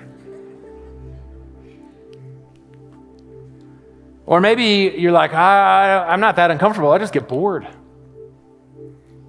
Or 4.26 4.40
maybe 4.40 4.94
you're 4.96 5.12
like 5.12 5.34
I, 5.34 6.06
i'm 6.08 6.20
not 6.20 6.36
that 6.36 6.50
uncomfortable. 6.50 6.92
I 6.92 6.98
just 6.98 7.12
get 7.12 7.28
bored. 7.28 7.68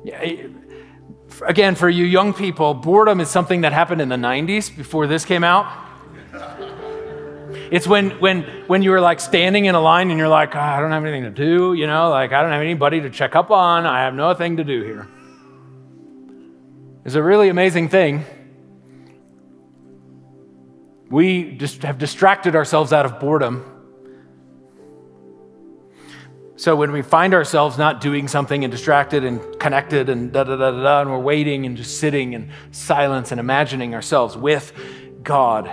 Yeah, 0.06 0.23
again 1.45 1.76
for 1.76 1.89
you 1.89 2.06
young 2.06 2.34
people 2.34 2.74
boredom 2.74 3.19
is 3.19 3.30
something 3.30 3.62
that 3.62 3.74
happened 3.74 4.02
in 4.02 4.10
the 4.10 4.15
90s 4.15 4.76
before 4.76 5.08
this 5.08 5.26
came 5.26 5.43
out 5.43 5.86
it's 7.71 7.88
when, 7.88 8.12
when, 8.19 8.43
when 8.67 8.84
you 8.84 8.91
were 8.91 9.02
like 9.02 9.19
standing 9.19 9.65
in 9.65 9.76
a 9.76 9.80
line 9.80 10.10
and 10.12 10.19
you're 10.19 10.30
like, 10.30 10.56
oh, 10.56 10.60
I 10.60 10.80
don't 10.80 10.91
have 10.91 11.04
anything 11.04 11.24
to 11.24 11.30
do, 11.30 11.74
you 11.74 11.88
know, 11.88 12.10
like 12.10 12.32
I 12.32 12.41
don't 12.41 12.52
have 12.52 12.62
anybody 12.62 13.02
to 13.02 13.10
check 13.10 13.36
up 13.36 13.50
on. 13.50 13.86
I 13.86 14.02
have 14.02 14.13
nothing 14.13 14.58
to 14.58 14.63
do 14.63 14.84
here. 14.84 15.08
It's 17.06 17.15
a 17.15 17.24
really 17.24 17.50
amazing 17.50 17.89
thing. 17.89 18.24
We 21.10 21.56
just 21.58 21.84
have 21.84 21.98
distracted 21.98 22.56
ourselves 22.56 22.93
out 22.93 23.06
of 23.06 23.19
boredom. 23.19 23.63
So 26.57 26.75
when 26.75 26.93
we 26.93 27.01
find 27.01 27.33
ourselves 27.33 27.77
not 27.77 27.99
doing 27.99 28.29
something 28.29 28.63
and 28.63 28.71
distracted 28.71 29.25
and 29.25 29.59
connected 29.59 30.07
and 30.07 30.31
da 30.31 30.45
da 30.45 30.55
da 30.55 30.71
da, 30.71 31.01
and 31.01 31.11
we're 31.11 31.19
waiting 31.19 31.65
and 31.65 31.75
just 31.75 31.99
sitting 31.99 32.33
in 32.33 32.49
silence 32.71 33.31
and 33.31 33.39
imagining 33.39 33.93
ourselves 33.93 34.37
with 34.37 34.71
God, 35.21 35.69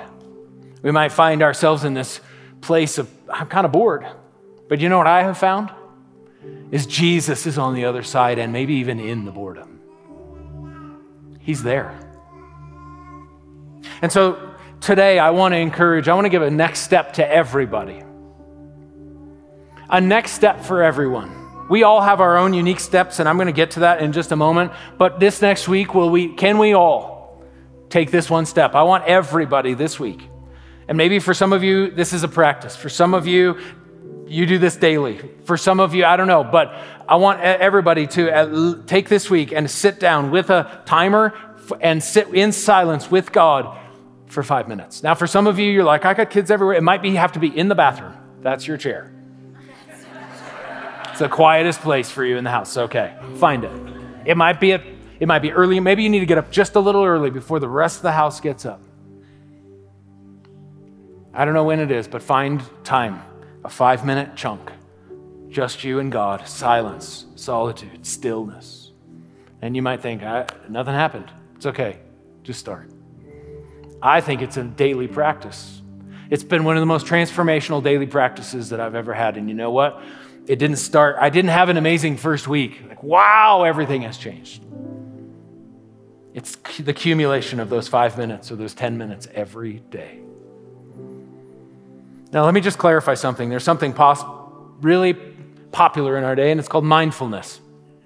we 0.82 0.90
might 0.90 1.12
find 1.12 1.40
ourselves 1.42 1.84
in 1.84 1.94
this 1.94 2.20
place 2.60 2.98
of, 2.98 3.08
I'm 3.32 3.46
kind 3.46 3.64
of 3.64 3.70
bored. 3.70 4.06
But 4.68 4.80
you 4.80 4.88
know 4.88 4.98
what 4.98 5.06
I 5.06 5.22
have 5.22 5.38
found? 5.38 5.70
Is 6.72 6.86
Jesus 6.86 7.46
is 7.46 7.58
on 7.58 7.74
the 7.74 7.84
other 7.84 8.02
side 8.02 8.38
and 8.38 8.52
maybe 8.52 8.74
even 8.74 8.98
in 8.98 9.24
the 9.24 9.30
boredom. 9.30 9.80
He's 11.38 11.62
there. 11.62 11.96
And 14.00 14.10
so 14.10 14.54
today 14.80 15.20
I 15.20 15.30
want 15.30 15.54
to 15.54 15.58
encourage, 15.58 16.08
I 16.08 16.14
want 16.14 16.24
to 16.24 16.30
give 16.30 16.42
a 16.42 16.50
next 16.50 16.80
step 16.80 17.12
to 17.14 17.28
everybody. 17.28 18.02
A 19.92 20.00
next 20.00 20.32
step 20.32 20.64
for 20.64 20.82
everyone. 20.82 21.68
We 21.68 21.84
all 21.84 22.00
have 22.00 22.20
our 22.20 22.36
own 22.36 22.54
unique 22.54 22.80
steps, 22.80 23.20
and 23.20 23.28
I'm 23.28 23.36
going 23.36 23.46
to 23.46 23.52
get 23.52 23.72
to 23.72 23.80
that 23.80 24.02
in 24.02 24.12
just 24.12 24.32
a 24.32 24.36
moment. 24.36 24.72
But 24.98 25.20
this 25.20 25.40
next 25.40 25.68
week, 25.68 25.94
will 25.94 26.10
we, 26.10 26.34
can 26.34 26.58
we 26.58 26.74
all 26.74 27.44
take 27.88 28.10
this 28.10 28.28
one 28.28 28.46
step? 28.46 28.74
I 28.74 28.82
want 28.82 29.04
everybody 29.04 29.74
this 29.74 30.00
week 30.00 30.28
and 30.88 30.98
maybe 30.98 31.18
for 31.18 31.34
some 31.34 31.52
of 31.52 31.62
you, 31.62 31.90
this 31.90 32.12
is 32.12 32.22
a 32.22 32.28
practice. 32.28 32.76
For 32.76 32.88
some 32.88 33.14
of 33.14 33.26
you, 33.26 33.58
you 34.26 34.46
do 34.46 34.58
this 34.58 34.76
daily. 34.76 35.20
For 35.44 35.56
some 35.56 35.80
of 35.80 35.94
you, 35.94 36.04
I 36.04 36.16
don't 36.16 36.26
know, 36.26 36.44
but 36.44 36.74
I 37.08 37.16
want 37.16 37.40
everybody 37.40 38.06
to 38.08 38.82
take 38.86 39.08
this 39.08 39.30
week 39.30 39.52
and 39.52 39.70
sit 39.70 40.00
down 40.00 40.30
with 40.30 40.50
a 40.50 40.82
timer 40.86 41.32
and 41.80 42.02
sit 42.02 42.28
in 42.34 42.52
silence 42.52 43.10
with 43.10 43.32
God 43.32 43.78
for 44.26 44.42
five 44.42 44.68
minutes. 44.68 45.02
Now, 45.02 45.14
for 45.14 45.26
some 45.26 45.46
of 45.46 45.58
you, 45.58 45.70
you're 45.70 45.84
like, 45.84 46.04
I 46.04 46.14
got 46.14 46.30
kids 46.30 46.50
everywhere. 46.50 46.76
It 46.76 46.82
might 46.82 47.02
be 47.02 47.10
you 47.10 47.16
have 47.18 47.32
to 47.32 47.40
be 47.40 47.56
in 47.56 47.68
the 47.68 47.74
bathroom. 47.74 48.14
That's 48.40 48.66
your 48.66 48.76
chair. 48.76 49.11
It's 51.12 51.20
the 51.20 51.28
quietest 51.28 51.82
place 51.82 52.10
for 52.10 52.24
you 52.24 52.38
in 52.38 52.44
the 52.44 52.50
house. 52.50 52.76
Okay, 52.76 53.14
find 53.36 53.64
it. 53.64 53.70
It 54.24 54.36
might 54.36 54.58
be 54.58 54.72
a, 54.72 54.82
it 55.20 55.28
might 55.28 55.40
be 55.40 55.52
early. 55.52 55.78
Maybe 55.78 56.02
you 56.02 56.08
need 56.08 56.20
to 56.20 56.26
get 56.26 56.38
up 56.38 56.50
just 56.50 56.74
a 56.74 56.80
little 56.80 57.04
early 57.04 57.28
before 57.28 57.60
the 57.60 57.68
rest 57.68 57.98
of 57.98 58.02
the 58.02 58.12
house 58.12 58.40
gets 58.40 58.64
up. 58.64 58.80
I 61.34 61.44
don't 61.44 61.52
know 61.52 61.64
when 61.64 61.80
it 61.80 61.90
is, 61.90 62.08
but 62.08 62.22
find 62.22 62.62
time, 62.82 63.22
a 63.62 63.68
five 63.68 64.06
minute 64.06 64.36
chunk. 64.36 64.72
Just 65.50 65.84
you 65.84 65.98
and 65.98 66.10
God, 66.10 66.48
silence, 66.48 67.26
solitude, 67.34 68.06
stillness. 68.06 68.92
And 69.60 69.76
you 69.76 69.82
might 69.82 70.00
think, 70.00 70.22
nothing 70.22 70.94
happened. 70.94 71.30
It's 71.56 71.66
okay. 71.66 71.98
Just 72.42 72.58
start. 72.58 72.90
I 74.00 74.22
think 74.22 74.40
it's 74.40 74.56
a 74.56 74.64
daily 74.64 75.08
practice. 75.08 75.82
It's 76.30 76.42
been 76.42 76.64
one 76.64 76.78
of 76.78 76.80
the 76.80 76.86
most 76.86 77.04
transformational 77.04 77.82
daily 77.82 78.06
practices 78.06 78.70
that 78.70 78.80
I've 78.80 78.94
ever 78.94 79.12
had. 79.12 79.36
And 79.36 79.50
you 79.50 79.54
know 79.54 79.70
what? 79.70 80.02
It 80.46 80.58
didn't 80.58 80.76
start, 80.76 81.16
I 81.20 81.30
didn't 81.30 81.50
have 81.50 81.68
an 81.68 81.76
amazing 81.76 82.16
first 82.16 82.48
week. 82.48 82.82
Like, 82.88 83.02
wow, 83.02 83.62
everything 83.64 84.02
has 84.02 84.18
changed. 84.18 84.64
It's 86.34 86.56
the 86.78 86.90
accumulation 86.90 87.60
of 87.60 87.68
those 87.68 87.88
five 87.88 88.16
minutes 88.16 88.50
or 88.50 88.56
those 88.56 88.74
10 88.74 88.98
minutes 88.98 89.28
every 89.34 89.80
day. 89.90 90.18
Now, 92.32 92.44
let 92.46 92.54
me 92.54 92.62
just 92.62 92.78
clarify 92.78 93.14
something. 93.14 93.50
There's 93.50 93.64
something 93.64 93.92
pos- 93.92 94.24
really 94.80 95.12
popular 95.70 96.16
in 96.16 96.24
our 96.24 96.34
day, 96.34 96.50
and 96.50 96.58
it's 96.58 96.68
called 96.68 96.84
mindfulness. 96.84 97.60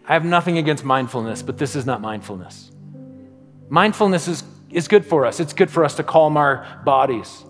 I 0.07 0.12
have 0.12 0.25
nothing 0.25 0.59
against 0.59 0.85
mindfulness, 0.85 1.42
but 1.42 1.59
this 1.59 1.77
is 1.77 1.87
not 1.87 2.01
mindfulness. 2.01 2.71
Mindfulness 3.69 4.29
is, 4.29 4.44
is 4.71 4.88
good 4.88 5.06
for 5.06 5.27
us, 5.27 5.40
it's 5.40 5.52
good 5.52 5.71
for 5.71 5.85
us 5.85 5.94
to 5.96 6.02
calm 6.02 6.37
our 6.37 6.83
bodies. 6.85 7.44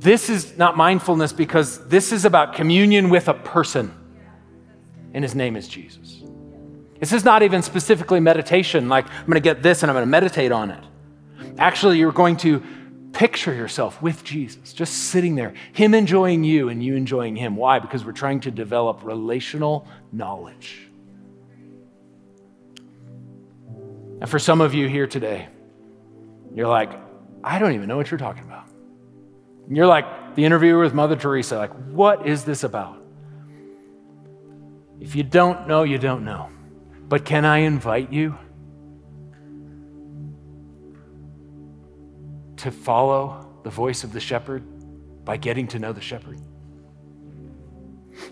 This 0.00 0.28
is 0.28 0.56
not 0.56 0.76
mindfulness 0.76 1.32
because 1.32 1.86
this 1.86 2.10
is 2.10 2.24
about 2.24 2.54
communion 2.54 3.10
with 3.10 3.28
a 3.28 3.34
person, 3.34 3.94
and 5.14 5.22
his 5.22 5.34
name 5.34 5.56
is 5.56 5.68
Jesus. 5.68 6.22
This 6.98 7.12
is 7.12 7.24
not 7.24 7.42
even 7.42 7.62
specifically 7.62 8.20
meditation, 8.20 8.88
like 8.88 9.06
I'm 9.08 9.26
going 9.26 9.34
to 9.34 9.40
get 9.40 9.62
this 9.62 9.82
and 9.82 9.90
I'm 9.90 9.94
going 9.94 10.06
to 10.06 10.10
meditate 10.10 10.52
on 10.52 10.70
it. 10.70 10.84
Actually, 11.58 11.98
you're 11.98 12.12
going 12.12 12.36
to 12.38 12.62
Picture 13.12 13.52
yourself 13.52 14.00
with 14.00 14.22
Jesus, 14.22 14.72
just 14.72 14.94
sitting 14.94 15.34
there, 15.34 15.52
Him 15.72 15.94
enjoying 15.94 16.44
you 16.44 16.68
and 16.68 16.82
you 16.82 16.94
enjoying 16.94 17.34
Him. 17.34 17.56
Why? 17.56 17.80
Because 17.80 18.04
we're 18.04 18.12
trying 18.12 18.40
to 18.40 18.52
develop 18.52 19.02
relational 19.02 19.86
knowledge. 20.12 20.88
And 24.20 24.28
for 24.28 24.38
some 24.38 24.60
of 24.60 24.74
you 24.74 24.88
here 24.88 25.08
today, 25.08 25.48
you're 26.54 26.68
like, 26.68 26.92
I 27.42 27.58
don't 27.58 27.72
even 27.72 27.88
know 27.88 27.96
what 27.96 28.10
you're 28.10 28.18
talking 28.18 28.44
about. 28.44 28.68
And 29.70 29.76
you're 29.78 29.86
like 29.86 30.34
the 30.34 30.44
interviewer 30.44 30.82
with 30.82 30.92
Mother 30.92 31.16
Teresa, 31.16 31.56
like, 31.56 31.72
what 31.92 32.26
is 32.26 32.44
this 32.44 32.62
about? 32.64 33.02
If 35.00 35.16
you 35.16 35.22
don't 35.22 35.66
know, 35.66 35.84
you 35.84 35.96
don't 35.96 36.26
know. 36.26 36.50
But 37.08 37.24
can 37.24 37.46
I 37.46 37.60
invite 37.60 38.12
you? 38.12 38.36
to 42.60 42.70
follow 42.70 43.48
the 43.62 43.70
voice 43.70 44.04
of 44.04 44.12
the 44.12 44.20
shepherd 44.20 44.62
by 45.24 45.38
getting 45.38 45.66
to 45.66 45.78
know 45.78 45.94
the 45.94 46.00
shepherd? 46.00 46.38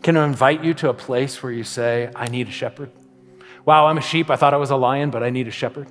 Can 0.03 0.19
I 0.19 0.27
invite 0.27 0.63
you 0.63 0.75
to 0.75 0.91
a 0.91 0.95
place 0.95 1.43
where 1.43 1.51
you 1.51 1.65
say, 1.65 2.11
I 2.15 2.29
need 2.29 2.49
a 2.49 2.51
shepherd? 2.51 2.91
Wow, 3.65 3.87
I'm 3.87 3.97
a 3.97 4.03
sheep. 4.03 4.29
I 4.29 4.37
thought 4.37 4.53
I 4.53 4.59
was 4.59 4.71
a 4.71 4.77
lion, 4.77 5.11
but 5.11 5.23
I 5.23 5.31
need 5.31 5.49
a 5.49 5.51
shepherd. 5.51 5.89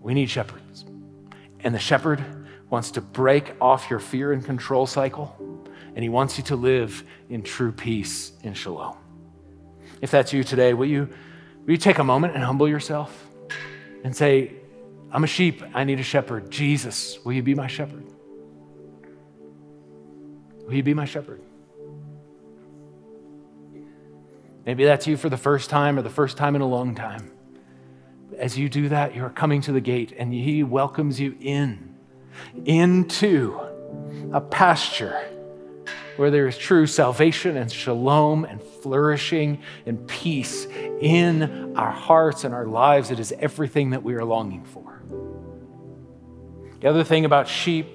We 0.00 0.14
need 0.14 0.30
shepherds. 0.30 0.86
And 1.60 1.74
the 1.74 1.78
shepherd 1.78 2.24
wants 2.70 2.90
to 2.92 3.00
break 3.00 3.54
off 3.60 3.88
your 3.90 3.98
fear 4.00 4.32
and 4.32 4.44
control 4.44 4.86
cycle, 4.86 5.36
and 5.94 6.02
he 6.02 6.08
wants 6.08 6.36
you 6.38 6.44
to 6.44 6.56
live 6.56 7.04
in 7.28 7.42
true 7.42 7.72
peace 7.72 8.32
in 8.42 8.54
shalom. 8.54 8.96
If 10.00 10.10
that's 10.10 10.32
you 10.32 10.44
today, 10.44 10.74
will 10.74 10.86
you, 10.86 11.08
will 11.64 11.72
you 11.72 11.76
take 11.76 11.98
a 11.98 12.04
moment 12.04 12.34
and 12.34 12.42
humble 12.42 12.68
yourself 12.68 13.26
and 14.04 14.14
say, 14.14 14.52
I'm 15.10 15.24
a 15.24 15.28
sheep, 15.28 15.62
I 15.74 15.84
need 15.84 16.00
a 16.00 16.02
shepherd. 16.04 16.50
Jesus, 16.50 17.18
will 17.24 17.32
you 17.32 17.42
be 17.42 17.54
my 17.54 17.66
shepherd? 17.66 18.04
Will 20.66 20.74
you 20.74 20.82
be 20.82 20.94
my 20.94 21.04
shepherd? 21.04 21.40
Maybe 24.66 24.84
that's 24.84 25.06
you 25.06 25.16
for 25.16 25.28
the 25.28 25.36
first 25.36 25.70
time 25.70 25.96
or 25.96 26.02
the 26.02 26.10
first 26.10 26.36
time 26.36 26.56
in 26.56 26.60
a 26.60 26.66
long 26.66 26.96
time. 26.96 27.30
As 28.36 28.58
you 28.58 28.68
do 28.68 28.88
that, 28.88 29.14
you're 29.14 29.30
coming 29.30 29.60
to 29.62 29.72
the 29.72 29.80
gate 29.80 30.12
and 30.18 30.34
he 30.34 30.64
welcomes 30.64 31.20
you 31.20 31.36
in, 31.40 31.94
into 32.64 33.58
a 34.32 34.40
pasture 34.40 35.18
where 36.16 36.30
there 36.30 36.48
is 36.48 36.56
true 36.56 36.86
salvation 36.86 37.56
and 37.56 37.70
shalom 37.70 38.44
and 38.44 38.62
flourishing 38.62 39.62
and 39.84 40.06
peace 40.08 40.66
in 41.00 41.76
our 41.76 41.90
hearts 41.90 42.44
and 42.44 42.54
our 42.54 42.66
lives. 42.66 43.10
It 43.10 43.20
is 43.20 43.32
everything 43.32 43.90
that 43.90 44.02
we 44.02 44.14
are 44.14 44.24
longing 44.24 44.64
for. 44.64 45.02
The 46.80 46.88
other 46.88 47.04
thing 47.04 47.24
about 47.24 47.48
sheep 47.48 47.88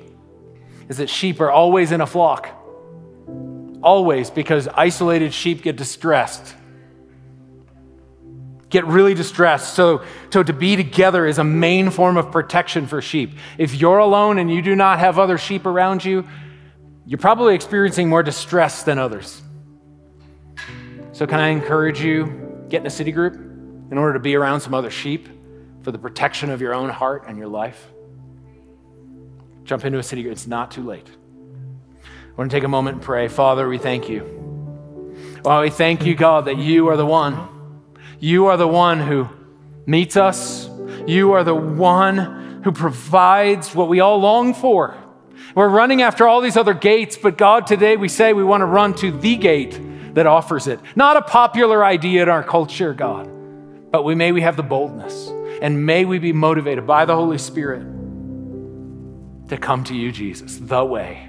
is 0.90 0.98
that 0.98 1.10
sheep 1.10 1.40
are 1.40 1.52
always 1.52 1.92
in 1.92 2.02
a 2.02 2.08
flock. 2.08 2.50
Always, 3.82 4.30
because 4.30 4.68
isolated 4.68 5.34
sheep 5.34 5.64
get 5.64 5.76
distressed 5.76 6.56
get 8.72 8.86
really 8.86 9.14
distressed. 9.14 9.76
So, 9.76 10.04
so 10.32 10.42
to 10.42 10.54
be 10.54 10.76
together 10.76 11.28
is 11.28 11.38
a 11.38 11.44
main 11.44 11.92
form 11.92 12.18
of 12.18 12.32
protection 12.32 12.88
for 12.88 13.02
sheep. 13.02 13.38
If 13.58 13.76
you're 13.76 14.00
alone 14.00 14.40
and 14.40 14.50
you 14.50 14.62
do 14.62 14.76
not 14.76 15.00
have 15.00 15.20
other 15.20 15.38
sheep 15.38 15.66
around 15.66 16.04
you, 16.04 16.28
you're 17.06 17.20
probably 17.20 17.54
experiencing 17.54 18.10
more 18.10 18.24
distress 18.24 18.84
than 18.84 18.98
others. 18.98 19.42
So, 21.12 21.28
can 21.28 21.40
I 21.40 21.50
encourage 21.50 22.02
you 22.02 22.66
get 22.70 22.82
in 22.82 22.88
a 22.88 22.92
city 22.92 23.12
group 23.12 23.36
in 23.36 23.98
order 23.98 24.14
to 24.14 24.20
be 24.20 24.36
around 24.36 24.62
some 24.62 24.74
other 24.74 24.90
sheep 24.90 25.28
for 25.84 25.92
the 25.92 26.00
protection 26.00 26.50
of 26.50 26.62
your 26.62 26.74
own 26.74 26.90
heart 26.90 27.26
and 27.28 27.38
your 27.38 27.48
life? 27.48 27.92
Jump 29.66 29.84
into 29.84 30.00
a 30.00 30.04
city 30.04 30.24
group. 30.24 30.32
It's 30.32 30.48
not 30.48 30.72
too 30.72 30.84
late. 30.84 31.08
I 32.04 32.34
want 32.38 32.50
to 32.50 32.56
take 32.56 32.64
a 32.64 32.70
moment 32.70 32.96
and 32.96 33.04
pray. 33.04 33.28
Father, 33.28 33.68
we 33.68 33.78
thank 33.78 34.08
you. 34.08 34.24
Well, 35.44 35.62
we 35.62 35.70
thank 35.70 36.06
you, 36.06 36.16
God, 36.16 36.46
that 36.46 36.58
you 36.58 36.88
are 36.88 36.96
the 36.96 37.06
one 37.06 37.61
you 38.22 38.46
are 38.46 38.56
the 38.56 38.68
one 38.68 39.00
who 39.00 39.28
meets 39.86 40.16
us. 40.16 40.70
You 41.08 41.34
are 41.34 41.44
the 41.44 41.56
one 41.56 42.62
who 42.64 42.72
provides 42.72 43.74
what 43.74 43.90
we 43.90 44.00
all 44.00 44.20
long 44.20 44.54
for. 44.54 44.96
We're 45.56 45.68
running 45.68 46.04
after 46.04 46.28
all 46.28 46.40
these 46.40 46.56
other 46.56 46.76
gates, 46.76 47.18
but 47.18 47.38
God, 47.38 47.66
today 47.66 47.98
we 47.98 48.08
say 48.08 48.32
we 48.32 48.44
want 48.44 48.62
to 48.62 48.66
run 48.66 48.94
to 48.96 49.12
the 49.12 49.36
gate 49.36 50.14
that 50.14 50.28
offers 50.28 50.68
it. 50.68 50.80
Not 50.96 51.18
a 51.18 51.22
popular 51.24 51.84
idea 51.84 52.22
in 52.22 52.30
our 52.30 52.44
culture, 52.44 52.94
God, 52.94 53.28
but 53.92 54.04
we 54.04 54.14
may 54.14 54.32
we 54.32 54.42
have 54.42 54.56
the 54.56 54.64
boldness 54.64 55.30
and 55.62 55.86
may 55.86 56.06
we 56.06 56.20
be 56.20 56.32
motivated 56.32 56.86
by 56.86 57.06
the 57.06 57.16
Holy 57.16 57.40
Spirit 57.40 57.82
to 59.50 59.58
come 59.58 59.84
to 59.86 59.96
you, 59.96 60.12
Jesus, 60.12 60.58
the 60.58 60.86
way 60.86 61.28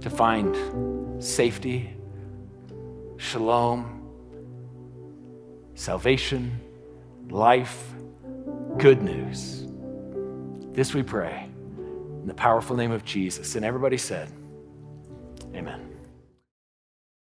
to 0.00 0.10
find 0.10 1.22
safety, 1.22 1.96
shalom, 3.16 3.97
salvation, 5.78 6.60
life, 7.30 7.92
good 8.78 9.00
news. 9.00 9.64
This 10.72 10.92
we 10.92 11.04
pray 11.04 11.48
in 12.20 12.26
the 12.26 12.34
powerful 12.34 12.76
name 12.76 12.90
of 12.90 13.04
Jesus. 13.04 13.54
And 13.54 13.64
everybody 13.64 13.96
said, 13.96 14.28
Amen. 15.54 15.97